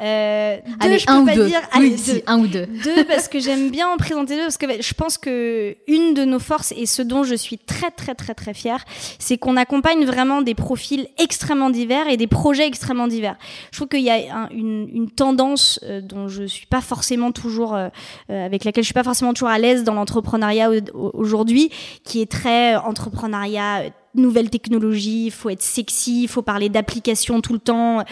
[0.00, 1.46] Euh, deux, Allez, je peux un ou pas deux.
[1.48, 1.60] dire.
[1.76, 2.22] Oui, Allez, si, deux.
[2.26, 2.66] un ou deux.
[2.66, 6.24] Deux, parce que j'aime bien en présenter deux, parce que je pense que une de
[6.24, 8.84] nos forces et ce dont je suis très très très très fière,
[9.18, 13.36] c'est qu'on accompagne vraiment des profils extrêmement divers et des projets extrêmement divers.
[13.70, 17.32] Je trouve qu'il y a un- une, une tendance euh, dont je suis pas forcément
[17.32, 17.88] toujours, euh,
[18.30, 21.70] euh, avec laquelle je suis pas forcément toujours à l'aise dans l'entrepreneuriat au- au- aujourd'hui,
[22.02, 23.82] qui est très euh, entrepreneuriat.
[24.14, 28.02] Nouvelles technologies, il faut être sexy, il faut parler d'applications tout le temps.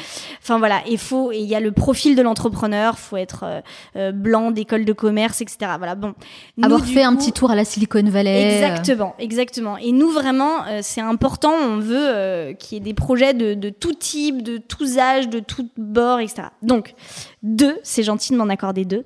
[0.41, 3.61] Enfin voilà, il faut et il y a le profil de l'entrepreneur, faut être euh,
[3.97, 5.73] euh, blanc d'école de commerce, etc.
[5.79, 6.15] Voilà, bon.
[6.57, 8.57] Nous, Avoir fait un petit tour à la Silicon Valley.
[8.57, 9.77] Exactement, exactement.
[9.79, 11.53] Et nous vraiment, euh, c'est important.
[11.53, 15.29] On veut euh, qu'il y ait des projets de, de tout type, de tous âges,
[15.29, 16.49] de tout bord, etc.
[16.62, 16.95] Donc
[17.42, 19.05] deux, c'est gentil de m'en accorder deux.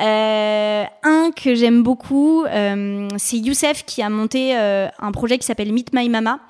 [0.00, 5.46] Euh, un que j'aime beaucoup, euh, c'est Youssef qui a monté euh, un projet qui
[5.46, 6.40] s'appelle Meet My Mama.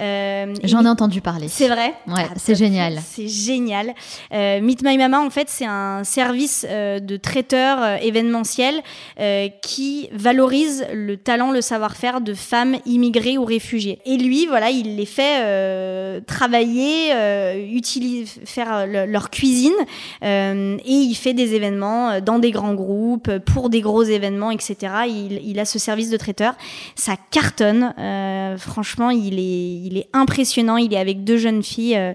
[0.00, 1.48] Euh, J'en ai entendu parler.
[1.48, 2.98] c'est vrai Ouais, Ah, c'est génial.
[3.04, 3.92] C'est génial.
[4.32, 8.80] Euh, Meet My Mama, en fait, c'est un service euh, de traiteur événementiel
[9.62, 13.98] qui valorise le talent, le savoir-faire de femmes immigrées ou réfugiées.
[14.06, 17.10] Et lui, voilà, il les fait travailler,
[18.44, 19.72] faire le- leur cuisine,
[20.22, 24.76] et il fait des événements dans des grands groupes, pour des gros événements, etc.
[25.08, 26.54] Il, il a ce service de traiteur.
[26.94, 27.94] Ça cartonne.
[28.58, 30.76] franchement, il est, il est impressionnant.
[30.76, 32.12] Il est avec deux jeunes filles euh,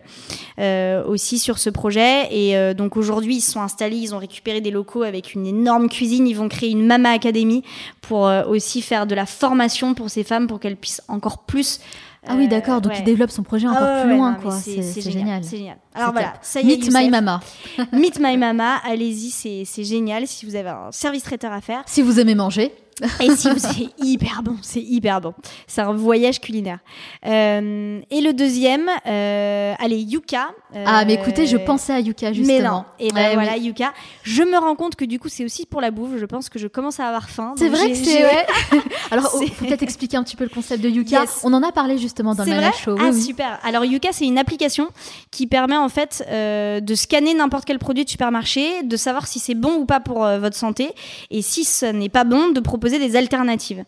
[0.59, 2.27] euh, aussi sur ce projet.
[2.31, 5.45] Et euh, donc aujourd'hui, ils se sont installés, ils ont récupéré des locaux avec une
[5.45, 6.27] énorme cuisine.
[6.27, 7.63] Ils vont créer une Mama Academy
[8.01, 11.79] pour aussi faire de la formation pour ces femmes pour qu'elles puissent encore plus.
[12.27, 12.81] Ah oui, d'accord.
[12.81, 12.99] Donc ouais.
[12.99, 14.51] il développe son projet Ah encore plus ouais, loin, non, quoi.
[14.51, 15.43] c'est- génial.
[15.43, 15.77] C'est génial.
[15.95, 16.37] Alors voilà, top.
[16.41, 16.77] ça y est.
[16.77, 17.09] Meet My.
[17.09, 17.39] Mama.
[17.91, 21.83] Meet My Mama, allez-y, c'est c'est génial si vous avez un service traiteur à faire.
[21.85, 22.73] Si vous aimez manger.
[23.21, 25.33] Et si vous c'est hyper bon, c'est hyper bon.
[25.67, 26.79] C'est un voyage culinaire.
[27.25, 30.47] Euh, et le deuxième, euh, allez, Yuka.
[30.75, 32.57] euh, Ah, mais écoutez, je pensais à Yuka justement.
[32.57, 32.85] Mais non.
[32.99, 33.63] Et ben Ouais, voilà, oui.
[33.65, 33.91] Yuka.
[34.23, 36.17] Je me rends compte que du coup, c'est aussi pour la bouffe.
[36.17, 37.53] Je pense que je commence à avoir faim.
[37.57, 38.23] C'est vrai que c'est.
[38.23, 38.45] Ouais.
[39.11, 41.21] Alors, oh, faut peut-être expliquer un petit peu le concept de Yuka.
[41.21, 41.41] Yes.
[41.43, 42.95] On en a parlé justement dans le Mana Show.
[42.97, 43.21] Ah oui.
[43.21, 43.59] super.
[43.65, 44.87] Alors Yuka, c'est une application
[45.31, 49.39] qui permet en fait euh, de scanner n'importe quel produit de supermarché, de savoir si
[49.39, 50.89] c'est bon ou pas pour euh, votre santé,
[51.31, 53.83] et si ce n'est pas bon, de proposer des alternatives.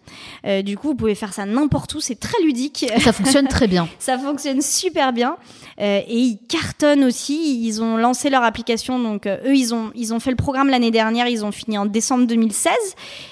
[0.45, 1.99] Euh, du coup, vous pouvez faire ça n'importe où.
[1.99, 2.85] C'est très ludique.
[2.99, 3.87] Ça fonctionne très bien.
[3.99, 5.37] Ça fonctionne super bien
[5.79, 7.63] et ils cartonnent aussi.
[7.65, 10.91] Ils ont lancé leur application, donc eux ils ont ils ont fait le programme l'année
[10.91, 11.27] dernière.
[11.27, 12.73] Ils ont fini en décembre 2016.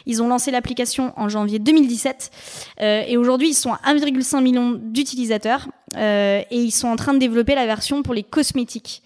[0.06, 2.15] Ils ont lancé l'application en janvier 2017
[2.82, 5.67] Euh, et aujourd'hui ils sont à 1,5 million d'utilisateurs
[5.98, 9.02] euh, et ils sont en train de développer la version pour les cosmétiques.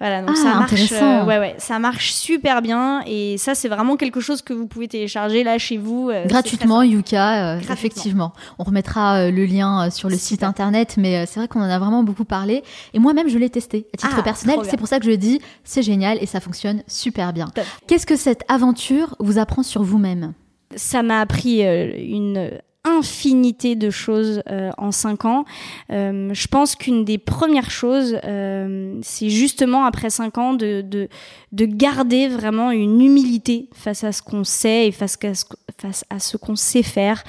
[0.00, 0.92] Voilà, donc Ah, ça marche.
[0.92, 4.66] euh, ouais, ouais, ça marche super bien et ça c'est vraiment quelque chose que vous
[4.66, 7.74] pouvez télécharger là chez vous euh, Gratuitement, Yuka, Gratuitement.
[7.74, 8.32] effectivement.
[8.58, 12.02] On remettra le lien sur le site internet, mais c'est vrai qu'on en a vraiment
[12.02, 12.64] beaucoup parlé.
[12.92, 14.58] Et moi-même, je l'ai testé à titre Ah, personnel.
[14.64, 17.46] C'est pour ça que je dis, c'est génial et ça fonctionne super bien.
[17.86, 20.34] Qu'est-ce que cette aventure vous apprend sur vous-même?
[20.76, 22.50] Ça m'a appris une
[22.84, 25.44] infinité de choses euh, en cinq ans.
[25.90, 31.08] Euh, je pense qu'une des premières choses, euh, c'est justement après cinq ans de, de,
[31.52, 35.44] de garder vraiment une humilité face à ce qu'on sait et face à ce,
[35.78, 37.24] face à ce qu'on sait faire.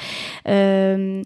[0.47, 1.23] Euh,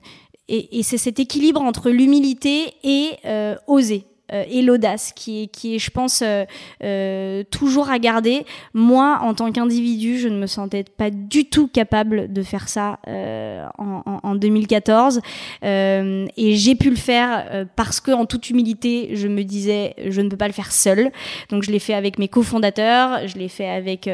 [0.48, 4.06] et, et c'est cet équilibre entre l'humilité et euh, oser.
[4.34, 6.46] Euh, et l'audace qui est, qui est, je pense, euh,
[6.84, 8.46] euh, toujours à garder.
[8.74, 13.00] Moi, en tant qu'individu, je ne me sentais pas du tout capable de faire ça
[13.08, 15.22] en, en, en 2014.
[15.64, 20.22] Euh, et j'ai pu le faire parce que, en toute humilité, je me disais, je
[20.22, 21.12] ne peux pas le faire seul.
[21.50, 24.10] Donc, je l'ai fait avec mes cofondateurs, je l'ai fait avec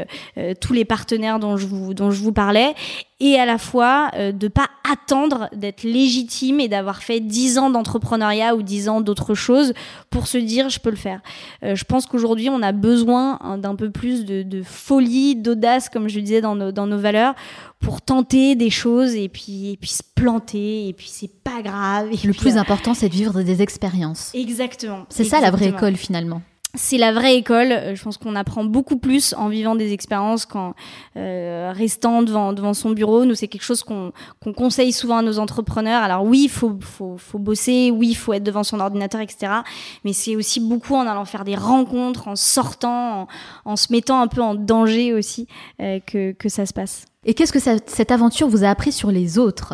[0.59, 2.73] tous les partenaires dont je vous, dont je vous parlais
[3.25, 7.69] et à la fois euh, de pas attendre d'être légitime et d'avoir fait 10 ans
[7.69, 9.73] d'entrepreneuriat ou 10 ans d'autre chose
[10.09, 11.21] pour se dire je peux le faire.
[11.63, 15.89] Euh, je pense qu'aujourd'hui on a besoin hein, d'un peu plus de, de folie, d'audace
[15.89, 17.33] comme je le disais dans nos, dans nos valeurs
[17.79, 22.09] pour tenter des choses et puis et puis se planter et puis c'est pas grave.
[22.11, 24.31] Et Le plus euh, important, c'est de vivre des expériences.
[24.33, 25.05] Exactement.
[25.09, 26.41] C'est ça la vraie école finalement.
[26.75, 27.71] C'est la vraie école.
[27.71, 30.73] Euh, Je pense qu'on apprend beaucoup plus en vivant des expériences qu'en
[31.17, 33.25] euh, restant devant, devant son bureau.
[33.25, 34.11] Nous, c'est quelque chose qu'on
[34.55, 36.03] conseille souvent à nos entrepreneurs.
[36.03, 39.51] Alors oui, il faut, faut, faut bosser, oui, il faut être devant son ordinateur, etc.
[40.03, 43.27] Mais c'est aussi beaucoup en allant faire des rencontres, en sortant,
[43.65, 45.47] en, se mettant un peu en danger aussi
[45.81, 47.05] euh, que, que ça se passe.
[47.25, 49.73] Et qu'est-ce que cette aventure vous a appris sur les autres?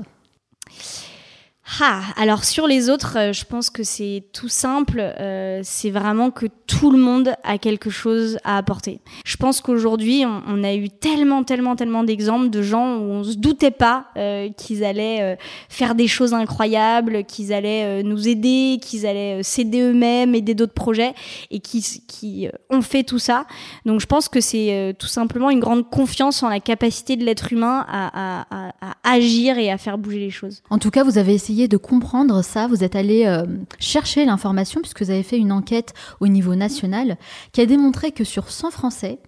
[1.80, 5.00] Ah, alors sur les autres, euh, je pense que c'est tout simple.
[5.00, 9.00] euh, c'est vraiment que tout le monde a quelque chose à apporter.
[9.26, 13.36] Je pense qu'aujourd'hui, on, a eu tellement, tellement, tellement d'exemples de gens où on se
[13.36, 15.36] doutait pas euh, qu'ils allaient euh,
[15.70, 20.54] faire des choses incroyables, qu'ils allaient euh, nous aider, qu'ils allaient euh, s'aider eux-mêmes, aider
[20.56, 21.14] d'autres projets,
[21.52, 23.46] et qui, qui ont fait tout ça.
[23.86, 27.54] Donc je pense que c'est tout simplement une grande confiance en la capacité de l'être
[27.54, 28.72] humain à, à- à-
[29.04, 30.62] à agir et à faire bouger les choses.
[30.70, 33.46] En tout cas, vous avez essayé de comprendre ça, vous êtes allé euh,
[33.80, 37.18] chercher l'information puisque vous avez fait une enquête au niveau national
[37.52, 39.20] qui a démontré que sur 100 Français,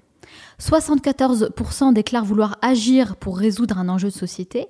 [0.59, 4.67] 74% déclarent vouloir agir pour résoudre un enjeu de société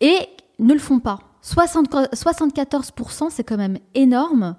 [0.00, 0.18] et
[0.58, 1.20] ne le font pas.
[1.42, 4.56] 60 74%, c'est quand même énorme.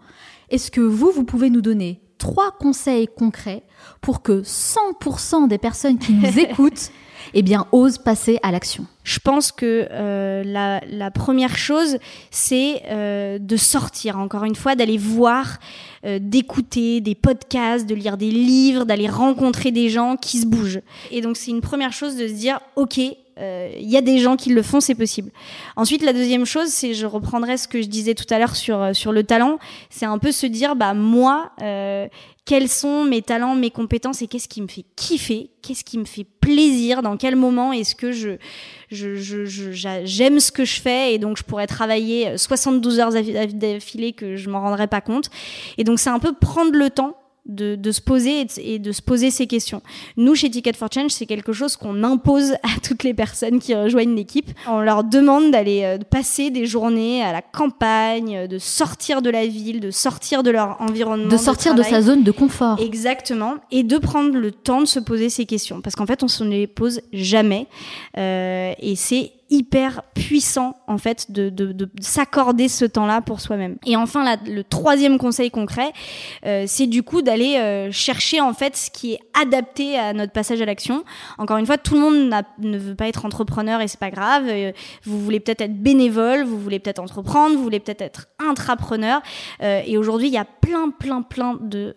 [0.49, 3.63] Est-ce que vous, vous pouvez nous donner trois conseils concrets
[4.01, 6.91] pour que 100% des personnes qui nous écoutent
[7.33, 8.85] eh bien, osent passer à l'action?
[9.03, 11.97] Je pense que euh, la, la première chose,
[12.31, 15.57] c'est euh, de sortir, encore une fois, d'aller voir,
[16.05, 20.81] euh, d'écouter des podcasts, de lire des livres, d'aller rencontrer des gens qui se bougent.
[21.11, 22.99] Et donc, c'est une première chose de se dire, OK,
[23.39, 25.31] euh, il y a des gens qui le font, c'est possible.
[25.75, 28.79] Ensuite, la deuxième chose, c'est, je reprendrai ce que je disais tout à l'heure sur,
[28.79, 29.57] euh, sur le talent,
[29.89, 32.07] c'est un peu se dire, bah moi, euh,
[32.45, 36.05] quels sont mes talents, mes compétences et qu'est-ce qui me fait kiffer, qu'est-ce qui me
[36.05, 38.37] fait plaisir, dans quel moment est-ce que je,
[38.93, 39.71] je, je, je-
[40.05, 44.35] j'aime ce que je fais et donc je pourrais travailler 72 heures affi- d'affilée que
[44.35, 45.29] je m'en rendrais pas compte.
[45.77, 48.79] Et donc c'est un peu prendre le temps de, de se poser et de, et
[48.79, 49.81] de se poser ces questions.
[50.15, 53.75] Nous, chez Ticket for Change, c'est quelque chose qu'on impose à toutes les personnes qui
[53.75, 54.49] rejoignent l'équipe.
[54.67, 59.45] On leur demande d'aller euh, passer des journées à la campagne, de sortir de la
[59.45, 61.29] ville, de sortir de leur environnement.
[61.29, 62.79] De sortir de, sa zone de confort.
[62.79, 66.27] Exactement, et de prendre le temps de se poser ces questions, parce qu'en fait, on
[66.27, 67.67] se les pose jamais,
[68.17, 73.77] euh, et c'est hyper puissant en fait de, de, de s'accorder ce temps-là pour soi-même.
[73.85, 75.93] Et enfin, le troisième conseil concret,
[76.43, 80.31] euh, c'est du coup d'aller euh, chercher en fait ce qui est adapté à notre
[80.31, 81.03] passage à l'action.
[81.37, 84.45] Encore une fois, tout le monde ne veut pas être entrepreneur et c'est pas grave.
[84.47, 84.71] Euh,
[85.03, 89.21] vous voulez peut-être être bénévole, vous voulez peut-être entreprendre, vous voulez peut-être être intrapreneur.
[89.61, 91.95] Et aujourd'hui, il y a plein, plein, plein de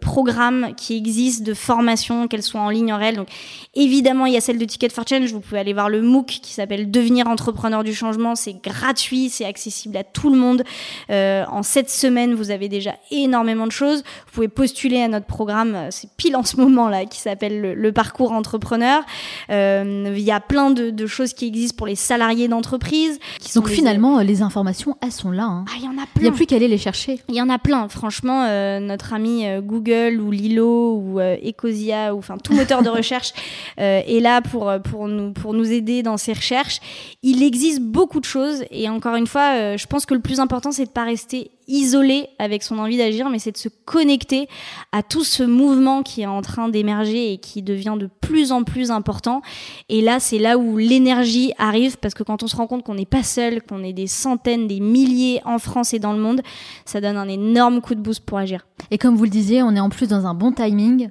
[0.00, 3.16] programmes qui existent, de formations, qu'elles soient en ligne, en réel.
[3.16, 3.28] Donc,
[3.74, 5.32] évidemment, il y a celle de Ticket for Change.
[5.32, 8.34] Vous pouvez aller voir le MOOC qui s'appelle Devenir entrepreneur du changement.
[8.34, 10.62] C'est gratuit, c'est accessible à tout le monde.
[11.10, 14.00] Euh, en sept semaines, vous avez déjà énormément de choses.
[14.26, 15.74] Vous pouvez postuler à notre programme.
[15.74, 19.02] euh, C'est pile en ce moment là, qui s'appelle le, le parcours entrepreneur.
[19.50, 23.18] Euh, Il y a plein de, de choses qui existent pour les salariés d'entreprise.
[23.54, 25.44] Donc finalement, les informations, elles sont là.
[25.44, 25.64] hein.
[25.68, 26.28] ah, il y en a Il n'y plein.
[26.28, 27.20] a plus qu'à aller les chercher.
[27.28, 27.88] Il y en a plein.
[27.88, 33.32] Franchement, euh, notre ami Google ou Lilo ou Ecosia ou enfin tout moteur de recherche
[33.78, 36.80] est là pour pour nous pour nous aider dans ces recherches.
[37.22, 40.40] Il existe beaucoup de choses et encore une fois, euh, je pense que le plus
[40.40, 44.48] important c'est de pas rester isolé avec son envie d'agir, mais c'est de se connecter
[44.92, 48.64] à tout ce mouvement qui est en train d'émerger et qui devient de plus en
[48.64, 49.42] plus important.
[49.88, 52.94] Et là, c'est là où l'énergie arrive parce que quand on se rend compte qu'on
[52.94, 56.40] n'est pas seul, qu'on est des centaines, des milliers en France et dans le monde,
[56.84, 58.66] ça donne un énorme coup de boost pour agir.
[58.90, 61.10] Et comme vous le disiez, on est en plus dans un bon timing.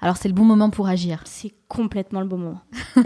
[0.00, 1.22] Alors c'est le bon moment pour agir.
[1.24, 2.60] C'est complètement le bon moment.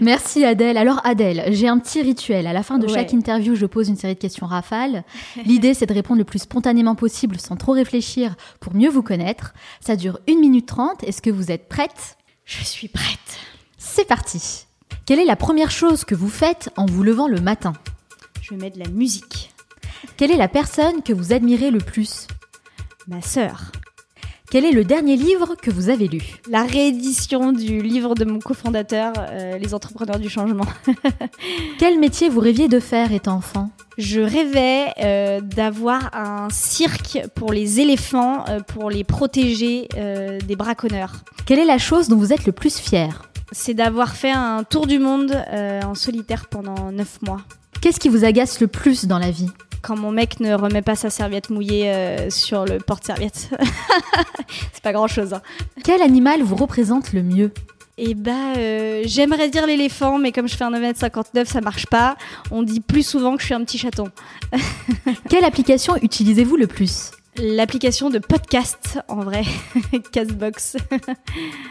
[0.00, 0.76] Merci Adèle.
[0.76, 2.46] Alors Adèle, j'ai un petit rituel.
[2.46, 2.94] À la fin de Ouais.
[2.94, 5.04] chaque interview, je pose une série de questions rafales.
[5.46, 9.54] L'idée, c'est de répondre le plus spontanément possible sans trop réfléchir pour mieux vous connaître.
[9.80, 11.04] Ça dure 1 minute 30.
[11.04, 12.16] Est-ce que vous êtes prête?
[12.44, 13.18] Je suis prête.
[13.78, 14.66] C'est parti.
[15.06, 17.72] Quelle est la première chose que vous faites en vous levant le matin?
[18.40, 19.52] Je mets de la musique.
[20.16, 22.26] Quelle est la personne que vous admirez le plus?
[23.08, 23.72] Ma sœur.
[24.52, 26.20] Quel est le dernier livre que vous avez lu?
[26.46, 30.66] La réédition du livre de mon cofondateur, euh, Les entrepreneurs du changement.
[31.78, 33.70] Quel métier vous rêviez de faire étant enfant?
[33.96, 39.88] Je rêvais euh, d'avoir un cirque pour les éléphants, euh, pour les protéger
[40.46, 41.24] des braconneurs.
[41.46, 43.22] Quelle est la chose dont vous êtes le plus fier?
[43.52, 47.40] C'est d'avoir fait un tour du monde en solitaire pendant 9 mois.
[47.80, 49.48] Qu'est-ce qui vous agace le plus dans la vie?
[49.82, 53.50] Quand mon mec ne remet pas sa serviette mouillée euh, sur le porte-serviette.
[54.72, 55.34] C'est pas grand-chose.
[55.34, 55.42] Hein.
[55.82, 57.52] Quel animal vous représente le mieux?
[57.98, 62.16] Et bah, euh, j'aimerais dire l'éléphant, mais comme je fais un 1m59, ça marche pas.
[62.50, 64.08] On dit plus souvent que je suis un petit chaton.
[65.28, 67.10] Quelle application utilisez-vous le plus?
[67.38, 69.44] L'application de podcast, en vrai,
[70.12, 70.76] Castbox.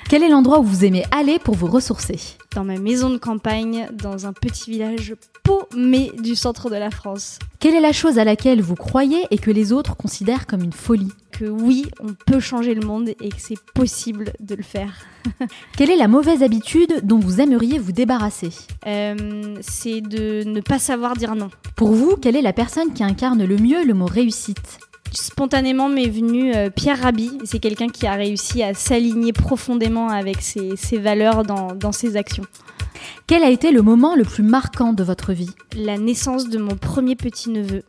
[0.10, 2.18] Quel est l'endroit où vous aimez aller pour vous ressourcer?
[2.56, 7.38] Dans ma maison de campagne, dans un petit village paumé du centre de la France.
[7.60, 10.74] Quelle est la chose à laquelle vous croyez et que les autres considèrent comme une
[10.74, 11.14] folie?
[11.32, 15.06] Que oui, on peut changer le monde et que c'est possible de le faire.
[15.78, 18.50] Quelle est la mauvaise habitude dont vous aimeriez vous débarrasser?
[18.88, 21.50] Euh, c'est de ne pas savoir dire non.
[21.76, 24.80] Pour vous, quelle est la personne qui incarne le mieux le mot réussite?
[25.12, 27.38] Spontanément m'est venu euh, Pierre Rabhi.
[27.44, 32.16] C'est quelqu'un qui a réussi à s'aligner profondément avec ses, ses valeurs dans, dans ses
[32.16, 32.46] actions.
[33.28, 35.52] Quel a été le moment le plus marquant de votre vie?
[35.76, 37.84] La naissance de mon premier petit-neveu.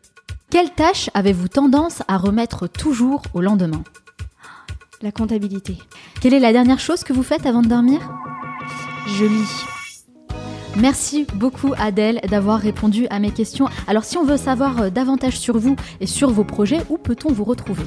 [0.51, 3.83] Quelle tâche avez-vous tendance à remettre toujours au lendemain?
[5.01, 5.79] La comptabilité.
[6.21, 8.01] Quelle est la dernière chose que vous faites avant de dormir?
[9.07, 9.82] Je lis.
[10.77, 13.67] Merci beaucoup Adèle d'avoir répondu à mes questions.
[13.87, 17.31] Alors si on veut savoir euh, davantage sur vous et sur vos projets, où peut-on
[17.31, 17.85] vous retrouver?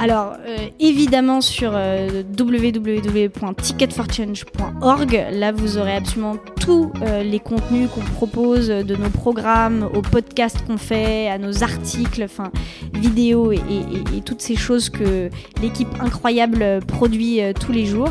[0.00, 8.00] Alors, euh, évidemment sur euh, www.ticketforchange.org, là vous aurez absolument tous euh, les contenus qu'on
[8.00, 12.50] propose de nos programmes, aux podcasts qu'on fait, à nos articles, enfin
[12.94, 15.30] vidéos et, et- et toutes ces choses que
[15.62, 18.10] l'équipe incroyable produit euh, tous les jours.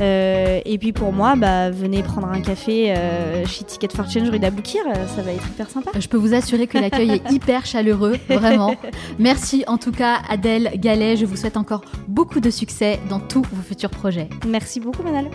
[0.00, 4.30] Euh, et puis pour moi, bah, venez prendre un café euh, chez Ticket for Change
[4.30, 5.90] rue d'Aboukir, euh, ça va être hyper sympa.
[5.98, 8.74] Je peux vous assurer que l'accueil est hyper chaleureux, vraiment.
[9.18, 13.42] Merci en tout cas Adèle Gallet, je vous souhaite encore beaucoup de succès dans tous
[13.52, 14.28] vos futurs projets.
[14.44, 15.30] Merci beaucoup Manal.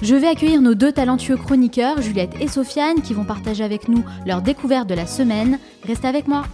[0.00, 4.04] Je vais accueillir nos deux talentueux chroniqueurs, Juliette et Sofiane, qui vont partager avec nous
[4.24, 5.58] leur découverte de la semaine.
[5.84, 6.44] Restez avec moi.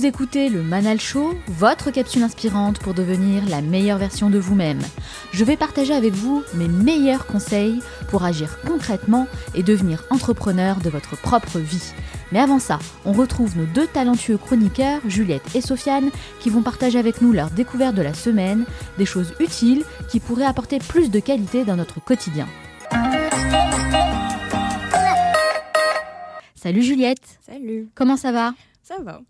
[0.00, 4.80] Vous écoutez le Manal Show, votre capsule inspirante pour devenir la meilleure version de vous-même.
[5.30, 10.88] Je vais partager avec vous mes meilleurs conseils pour agir concrètement et devenir entrepreneur de
[10.88, 11.92] votre propre vie.
[12.32, 16.98] Mais avant ça, on retrouve nos deux talentueux chroniqueurs, Juliette et Sofiane, qui vont partager
[16.98, 18.64] avec nous leur découverte de la semaine,
[18.96, 22.48] des choses utiles qui pourraient apporter plus de qualité dans notre quotidien.
[26.54, 28.54] Salut Juliette, Salut, comment ça va?
[28.82, 29.20] Ça va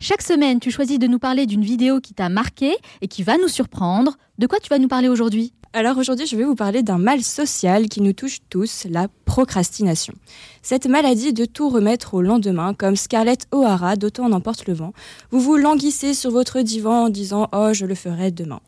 [0.00, 3.36] chaque semaine, tu choisis de nous parler d'une vidéo qui t'a marqué et qui va
[3.36, 4.16] nous surprendre.
[4.38, 5.52] De quoi tu vas nous parler aujourd'hui?
[5.74, 10.14] Alors aujourd'hui, je vais vous parler d'un mal social qui nous touche tous, la procrastination.
[10.62, 14.94] Cette maladie de tout remettre au lendemain, comme Scarlett O'Hara d'Auto en emporte le vent,
[15.30, 18.60] vous vous languissez sur votre divan en disant Oh, je le ferai demain.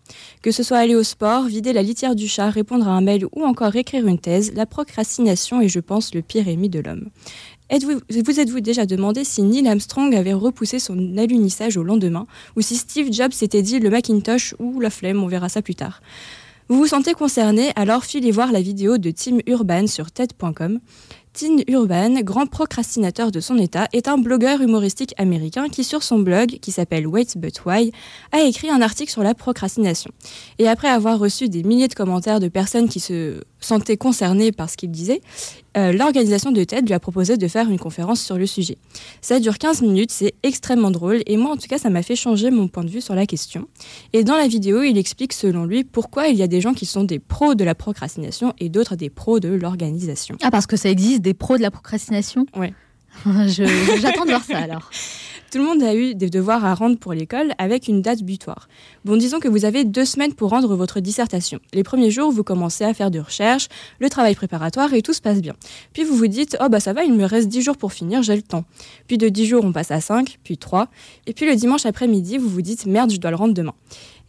[0.43, 3.25] Que ce soit aller au sport, vider la litière du chat, répondre à un mail
[3.33, 7.09] ou encore écrire une thèse, la procrastination est, je pense, le pire ennemi de l'homme.
[7.71, 12.77] Vous êtes-vous déjà demandé si Neil Armstrong avait repoussé son alunissage au lendemain, ou si
[12.77, 16.03] Steve Jobs s'était dit le Macintosh ou la flemme, on verra ça plus tard
[16.69, 20.81] Vous vous sentez concerné, alors filez voir la vidéo de Tim Urban sur TED.com.
[21.33, 26.19] Tim Urban, grand procrastinateur de son état, est un blogueur humoristique américain qui, sur son
[26.19, 27.93] blog, qui s'appelle Wait But Why,
[28.33, 30.11] a écrit un article sur la procrastination.
[30.59, 34.69] Et après avoir reçu des milliers de commentaires de personnes qui se sentaient concernées par
[34.69, 35.21] ce qu'il disait,
[35.77, 38.77] euh, l'organisation de TED lui a proposé de faire une conférence sur le sujet.
[39.21, 42.17] Ça dure 15 minutes, c'est extrêmement drôle et moi en tout cas ça m'a fait
[42.17, 43.69] changer mon point de vue sur la question.
[44.13, 46.87] Et dans la vidéo, il explique selon lui pourquoi il y a des gens qui
[46.87, 50.37] sont des pros de la procrastination et d'autres des pros de l'organisation.
[50.43, 52.47] Ah, parce que ça existe des pros de la procrastination?
[52.57, 52.75] Ouais.
[53.47, 54.91] J'attends de voir ça alors.
[55.51, 58.69] Tout le monde a eu des devoirs à rendre pour l'école avec une date butoir.
[59.05, 61.59] Bon, disons que vous avez deux semaines pour rendre votre dissertation.
[61.73, 63.67] Les premiers jours, vous commencez à faire de recherche,
[63.99, 65.55] le travail préparatoire et tout se passe bien.
[65.93, 68.23] Puis vous vous dites, oh bah ça va, il me reste 10 jours pour finir,
[68.23, 68.65] j'ai le temps.
[69.09, 70.87] Puis de 10 jours, on passe à 5, puis 3.
[71.27, 73.75] Et puis le dimanche après-midi, vous vous dites, merde, je dois le rendre demain.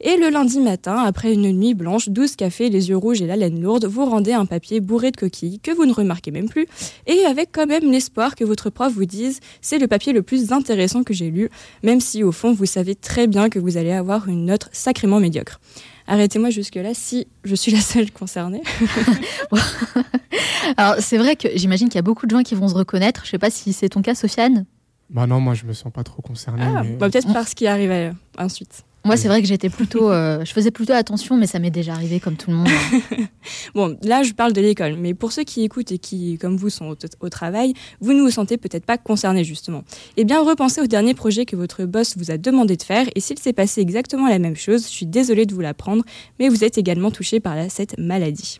[0.04, 3.36] Et le lundi matin, après une nuit blanche, 12 cafés, les yeux rouges et la
[3.36, 6.66] laine lourde, vous rendez un papier bourré de coquilles que vous ne remarquez même plus,
[7.06, 10.52] et avec quand même l'espoir que votre prof vous dise c'est le papier le plus
[10.52, 11.50] intéressant que j'ai lu,
[11.84, 15.20] même si au fond vous savez très bien que vous allez avoir une note sacrément
[15.20, 15.60] médiocre.
[16.08, 18.64] Arrêtez-moi jusque-là si je suis la seule concernée.
[20.78, 23.22] Alors, c'est vrai que j'imagine qu'il y a beaucoup de gens qui vont se reconnaître.
[23.26, 24.66] Je sais pas si c'est ton cas, Sofiane.
[25.10, 26.64] Bah non, moi je me sens pas trop concerné.
[26.66, 28.84] Ah, mais- bah, peut-être parce qu'il arrive euh, ensuite.
[29.04, 30.12] Moi, c'est vrai que j'étais plutôt.
[30.12, 32.68] euh, je faisais plutôt attention, mais ça m'est déjà arrivé comme tout le monde.
[33.74, 36.70] Bon, là, je parle de l'école, mais pour ceux qui écoutent et qui, comme vous,
[36.70, 36.96] sont au,
[37.26, 39.84] au travail, vous ne vous sentez peut-être pas concerné, justement.
[40.18, 43.20] Eh bien, repensez au dernier projet que votre boss vous a demandé de faire, et
[43.22, 46.04] s'il s'est passé exactement la même chose, je suis désolée de vous l'apprendre,
[46.40, 48.60] mais vous êtes également touché par la- cette maladie.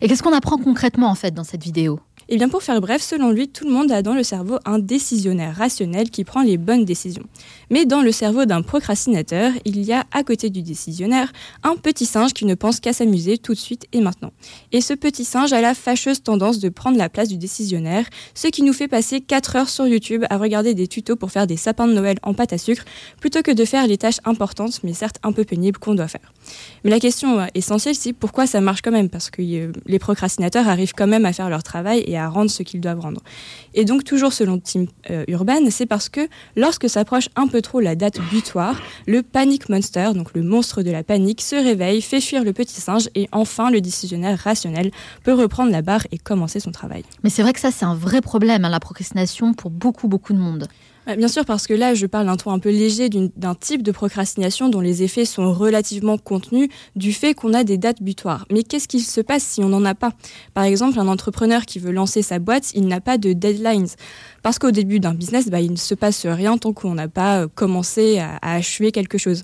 [0.00, 2.00] Et qu'est-ce qu'on apprend concrètement en fait dans cette vidéo?
[2.32, 4.78] Et bien pour faire bref, selon lui, tout le monde a dans le cerveau un
[4.78, 7.24] décisionnaire rationnel qui prend les bonnes décisions.
[7.68, 11.30] Mais dans le cerveau d'un procrastinateur, il y a à côté du décisionnaire
[11.62, 14.32] un petit singe qui ne pense qu'à s'amuser tout de suite et maintenant.
[14.72, 18.48] Et ce petit singe a la fâcheuse tendance de prendre la place du décisionnaire, ce
[18.48, 21.58] qui nous fait passer 4 heures sur YouTube à regarder des tutos pour faire des
[21.58, 22.86] sapins de Noël en pâte à sucre,
[23.20, 26.32] plutôt que de faire les tâches importantes, mais certes un peu pénibles qu'on doit faire.
[26.82, 29.98] Mais la question euh, essentielle, c'est pourquoi ça marche quand même, parce que euh, les
[29.98, 33.20] procrastinateurs arrivent quand même à faire leur travail et à rendre ce qu'ils doivent rendre.
[33.74, 37.80] Et donc, toujours selon Tim euh, Urban, c'est parce que lorsque s'approche un peu trop
[37.80, 42.20] la date butoir, le panic monster, donc le monstre de la panique, se réveille, fait
[42.20, 44.90] fuir le petit singe et enfin le décisionnaire rationnel
[45.24, 47.04] peut reprendre la barre et commencer son travail.
[47.22, 50.32] Mais c'est vrai que ça, c'est un vrai problème, hein, la procrastination, pour beaucoup, beaucoup
[50.32, 50.68] de monde.
[51.04, 53.90] Bien sûr, parce que là, je parle d'un ton un peu léger d'un type de
[53.90, 58.46] procrastination dont les effets sont relativement contenus du fait qu'on a des dates butoirs.
[58.52, 60.12] Mais qu'est-ce qu'il se passe si on n'en a pas?
[60.54, 63.88] Par exemple, un entrepreneur qui veut lancer sa boîte, il n'a pas de deadlines.
[64.44, 67.42] Parce qu'au début d'un business, bah, il ne se passe rien tant qu'on n'a pas
[67.42, 69.42] euh, commencé à, à, achever quelque chose.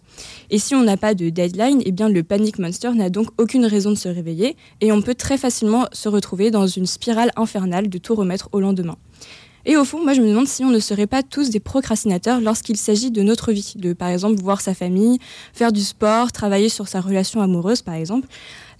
[0.50, 3.66] Et si on n'a pas de deadline, eh bien le panic monster n'a donc aucune
[3.66, 7.88] raison de se réveiller et on peut très facilement se retrouver dans une spirale infernale
[7.88, 8.96] de tout remettre au lendemain.
[9.71, 12.41] Et au fond, moi, je me demande si on ne serait pas tous des procrastinateurs
[12.41, 15.19] lorsqu'il s'agit de notre vie, de par exemple voir sa famille,
[15.53, 18.27] faire du sport, travailler sur sa relation amoureuse, par exemple.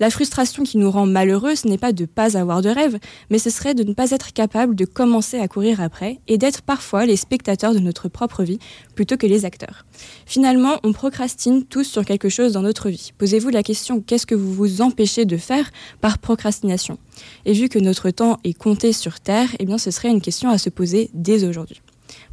[0.01, 2.99] La frustration qui nous rend malheureux, ce n'est pas de ne pas avoir de rêve,
[3.30, 6.62] mais ce serait de ne pas être capable de commencer à courir après et d'être
[6.62, 8.59] parfois les spectateurs de notre propre vie
[8.94, 9.86] plutôt que les acteurs.
[10.24, 13.12] Finalement, on procrastine tous sur quelque chose dans notre vie.
[13.18, 15.70] Posez-vous la question qu'est-ce que vous vous empêchez de faire
[16.01, 16.99] par procrastination?
[17.44, 20.49] Et vu que notre temps est compté sur Terre, eh bien ce serait une question
[20.49, 21.82] à se poser dès aujourd'hui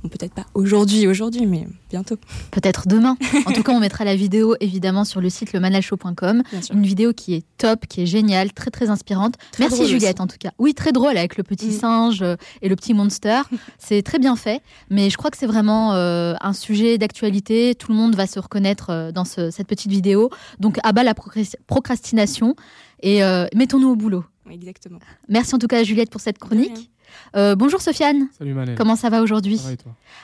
[0.10, 2.18] peut-être pas aujourd'hui, aujourd'hui, mais bientôt.
[2.52, 3.18] Peut-être demain.
[3.46, 6.44] En tout cas, on mettra la vidéo évidemment sur le site lemanalshow.com.
[6.74, 9.36] Une vidéo qui est top, qui est géniale, très très inspirante.
[9.60, 10.52] Merci Juliette en tout cas.
[10.60, 11.80] Oui, très drôle avec le petit mm.
[11.80, 13.42] singe euh, et le petit monster.
[13.80, 17.76] c'est très bien fait, mais je crois que c'est vraiment euh, un sujet d'actualité.
[17.76, 20.30] Tout le monde va se reconnaître euh, dans cette petite vidéo.
[20.60, 22.56] Donc, à bas la procrastination
[23.02, 23.22] et
[23.54, 24.24] mettons-nous au boulot.
[24.50, 25.00] Exactement.
[25.28, 26.92] Merci en tout cas à Juliette pour cette chronique.
[27.36, 28.28] Euh, bonjour Sofiane.
[28.38, 28.76] Salut Manel.
[28.76, 29.62] Comment ça va aujourd'hui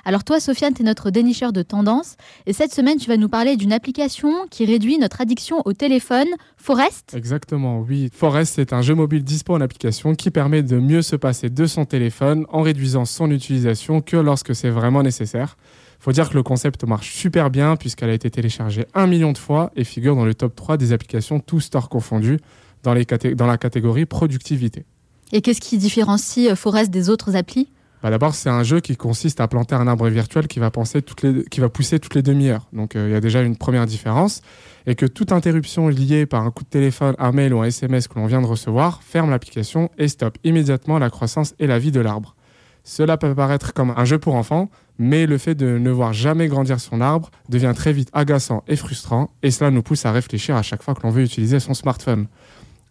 [0.05, 2.15] Alors toi Sofiane, tu es notre dénicheur de tendances
[2.45, 6.27] et cette semaine tu vas nous parler d'une application qui réduit notre addiction au téléphone,
[6.57, 7.13] Forest.
[7.15, 8.09] Exactement, oui.
[8.13, 11.65] Forest c'est un jeu mobile dispo en application qui permet de mieux se passer de
[11.65, 15.57] son téléphone en réduisant son utilisation que lorsque c'est vraiment nécessaire.
[15.99, 19.37] Faut dire que le concept marche super bien puisqu'elle a été téléchargée un million de
[19.37, 22.39] fois et figure dans le top 3 des applications tous stores confondus
[22.81, 24.85] dans, les dans la catégorie productivité.
[25.31, 27.69] Et qu'est-ce qui différencie euh, Forest des autres applis?
[28.03, 31.03] Bah D'abord, c'est un jeu qui consiste à planter un arbre virtuel qui va, penser
[31.03, 32.67] qui va pousser toutes les demi-heures.
[32.73, 34.41] Donc euh, il y a déjà une première différence.
[34.87, 38.07] Et que toute interruption liée par un coup de téléphone, un mail ou un SMS
[38.07, 41.91] que l'on vient de recevoir ferme l'application et stoppe immédiatement la croissance et la vie
[41.91, 42.35] de l'arbre.
[42.83, 46.47] Cela peut paraître comme un jeu pour enfants, mais le fait de ne voir jamais
[46.47, 50.55] grandir son arbre devient très vite agaçant et frustrant, et cela nous pousse à réfléchir
[50.55, 52.25] à chaque fois que l'on veut utiliser son smartphone.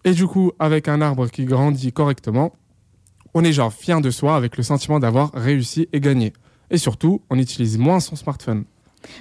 [0.05, 2.53] Et du coup, avec un arbre qui grandit correctement,
[3.35, 6.33] on est genre fier de soi avec le sentiment d'avoir réussi et gagné.
[6.71, 8.65] Et surtout, on utilise moins son smartphone.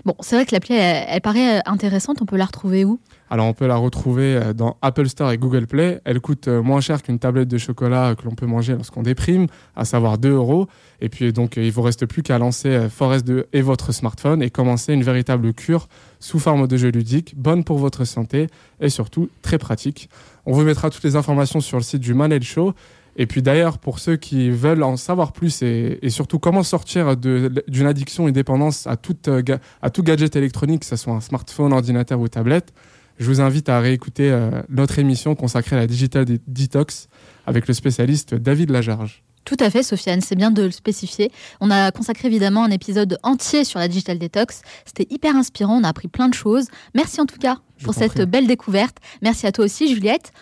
[0.06, 2.22] Bon, c'est vrai que l'appli, elle, paraît euh, intéressante.
[2.22, 3.00] On peut la retrouver où?
[3.30, 6.02] Alors, on peut la retrouver euh, dans Apple Store et Google Play.
[6.04, 9.48] Elle coûte euh, moins cher qu'une tablette de chocolat que l'on peut manger lorsqu'on déprime,
[9.76, 10.68] à savoir 2 euros.
[11.02, 14.50] Et puis, donc, il vous reste plus qu'à lancer Forest 2 et votre smartphone et
[14.50, 15.88] commencer une véritable cure
[16.20, 18.48] sous forme de jeu ludique, bonne pour votre santé
[18.82, 20.10] et surtout très pratique.
[20.46, 22.74] On vous mettra toutes les informations sur le site du Manel Show.
[23.16, 27.86] Et puis d'ailleurs, pour ceux qui veulent en savoir plus et, surtout comment sortir d'une
[27.86, 28.96] addiction et dépendance à,
[29.28, 29.42] euh,
[29.82, 32.72] à tout gadget électronique, que ce soit un smartphone, ordinateur ou tablette,
[33.20, 37.10] je vous invite à réécouter euh, notre émission consacrée à la Digital Detox
[37.46, 39.24] avec le spécialiste David Lajarge.
[39.50, 41.32] Tout à fait, Sofiane, c'est bien de le spécifier.
[41.60, 44.62] On a consacré évidemment un épisode entier sur la Digital Detox.
[44.86, 46.68] C'était hyper inspirant, on a appris plein de choses.
[46.93, 48.97] Merci en tout cas pour cette belle découverte.
[49.24, 50.34] Merci à toi aussi, Juliette.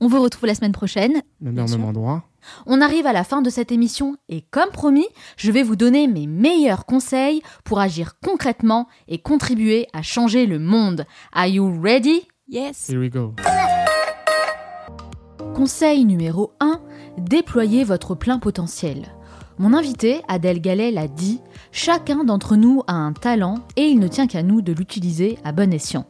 [0.00, 1.22] On vous retrouve la semaine prochaine.
[1.40, 2.24] Même même endroit.
[2.66, 5.06] On arrive à la fin de cette émission et comme promis,
[5.36, 10.58] je vais vous donner mes meilleurs conseils pour agir concrètement et contribuer à changer le
[10.58, 11.04] monde.
[11.32, 12.26] Are you ready?
[12.48, 12.88] Yes.
[12.88, 13.32] Here we go.
[15.56, 16.80] Conseil numéro 1,
[17.18, 19.06] déployez votre plein potentiel.
[19.58, 21.40] Mon invité, Adèle Gallet, l'a dit,
[21.72, 25.52] chacun d'entre nous a un talent et il ne tient qu'à nous de l'utiliser à
[25.52, 26.06] bon escient.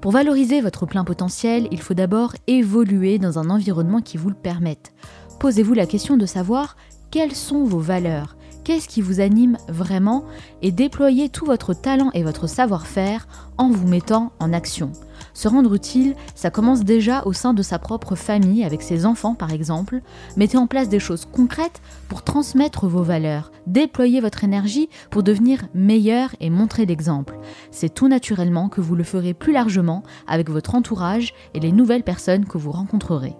[0.00, 4.36] Pour valoriser votre plein potentiel, il faut d'abord évoluer dans un environnement qui vous le
[4.36, 4.92] permette.
[5.40, 6.76] Posez-vous la question de savoir
[7.10, 10.24] quelles sont vos valeurs, qu'est-ce qui vous anime vraiment?
[10.62, 13.26] Et déployez tout votre talent et votre savoir-faire
[13.58, 14.92] en vous mettant en action.
[15.36, 19.34] Se rendre utile, ça commence déjà au sein de sa propre famille, avec ses enfants
[19.34, 20.00] par exemple.
[20.38, 23.52] Mettez en place des choses concrètes pour transmettre vos valeurs.
[23.66, 27.38] Déployez votre énergie pour devenir meilleur et montrer l'exemple.
[27.70, 32.02] C'est tout naturellement que vous le ferez plus largement avec votre entourage et les nouvelles
[32.02, 33.36] personnes que vous rencontrerez.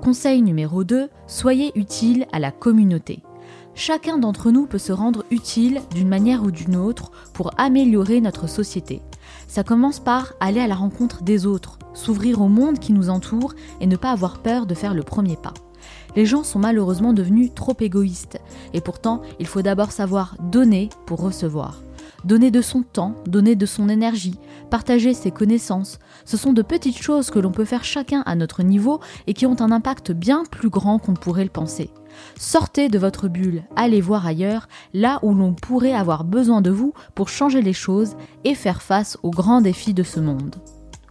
[0.00, 3.20] Conseil numéro 2, soyez utile à la communauté.
[3.74, 8.48] Chacun d'entre nous peut se rendre utile d'une manière ou d'une autre pour améliorer notre
[8.48, 9.02] société.
[9.52, 13.52] Ça commence par aller à la rencontre des autres, s'ouvrir au monde qui nous entoure
[13.82, 15.52] et ne pas avoir peur de faire le premier pas.
[16.16, 18.40] Les gens sont malheureusement devenus trop égoïstes,
[18.72, 21.82] et pourtant il faut d'abord savoir donner pour recevoir.
[22.24, 24.38] Donner de son temps, donner de son énergie,
[24.70, 28.62] partager ses connaissances, ce sont de petites choses que l'on peut faire chacun à notre
[28.62, 31.90] niveau et qui ont un impact bien plus grand qu'on pourrait le penser.
[32.38, 36.92] Sortez de votre bulle, allez voir ailleurs, là où l'on pourrait avoir besoin de vous
[37.14, 40.56] pour changer les choses et faire face aux grands défis de ce monde.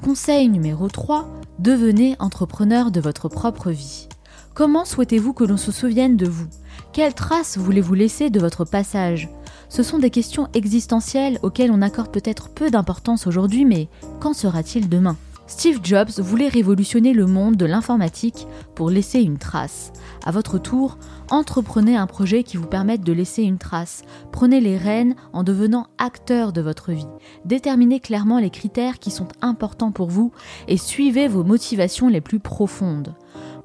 [0.03, 1.27] Conseil numéro 3,
[1.59, 4.07] devenez entrepreneur de votre propre vie.
[4.53, 6.47] Comment souhaitez-vous que l'on se souvienne de vous?
[6.91, 9.29] Quelle trace voulez-vous laisser de votre passage?
[9.69, 13.87] Ce sont des questions existentielles auxquelles on accorde peut-être peu d'importance aujourd'hui, mais
[14.19, 15.15] qu'en sera-t-il demain?
[15.51, 19.91] Steve Jobs voulait révolutionner le monde de l'informatique pour laisser une trace.
[20.25, 20.97] À votre tour,
[21.29, 24.03] entreprenez un projet qui vous permette de laisser une trace.
[24.31, 27.05] Prenez les rênes en devenant acteur de votre vie.
[27.43, 30.31] Déterminez clairement les critères qui sont importants pour vous
[30.69, 33.13] et suivez vos motivations les plus profondes.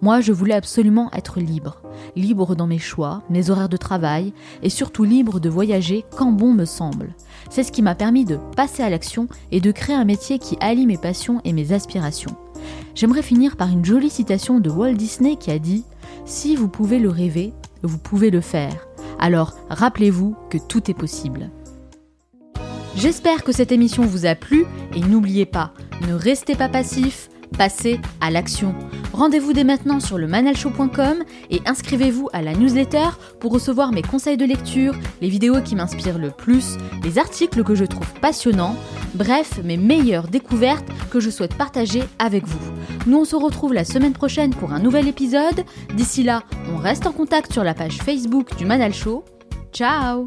[0.03, 1.86] Moi, je voulais absolument être libre.
[2.17, 6.55] Libre dans mes choix, mes horaires de travail, et surtout libre de voyager quand bon
[6.55, 7.15] me semble.
[7.51, 10.57] C'est ce qui m'a permis de passer à l'action et de créer un métier qui
[10.61, 12.37] allie mes passions et mes aspirations.
[12.95, 15.85] J'aimerais finir par une jolie citation de Walt Disney qui a dit⁇
[16.25, 17.53] Si vous pouvez le rêver,
[17.83, 18.89] vous pouvez le faire.
[19.19, 21.51] Alors rappelez-vous que tout est possible.
[22.97, 24.65] J'espère que cette émission vous a plu
[24.95, 25.73] et n'oubliez pas,
[26.09, 28.75] ne restez pas passif, passez à l'action.
[29.13, 33.09] Rendez-vous dès maintenant sur le manalshow.com et inscrivez-vous à la newsletter
[33.41, 37.75] pour recevoir mes conseils de lecture, les vidéos qui m'inspirent le plus, les articles que
[37.75, 38.77] je trouve passionnants,
[39.15, 42.73] bref, mes meilleures découvertes que je souhaite partager avec vous.
[43.07, 45.65] Nous on se retrouve la semaine prochaine pour un nouvel épisode.
[45.95, 46.43] D'ici là,
[46.75, 49.25] on reste en contact sur la page Facebook du Manal Show.
[49.73, 50.27] Ciao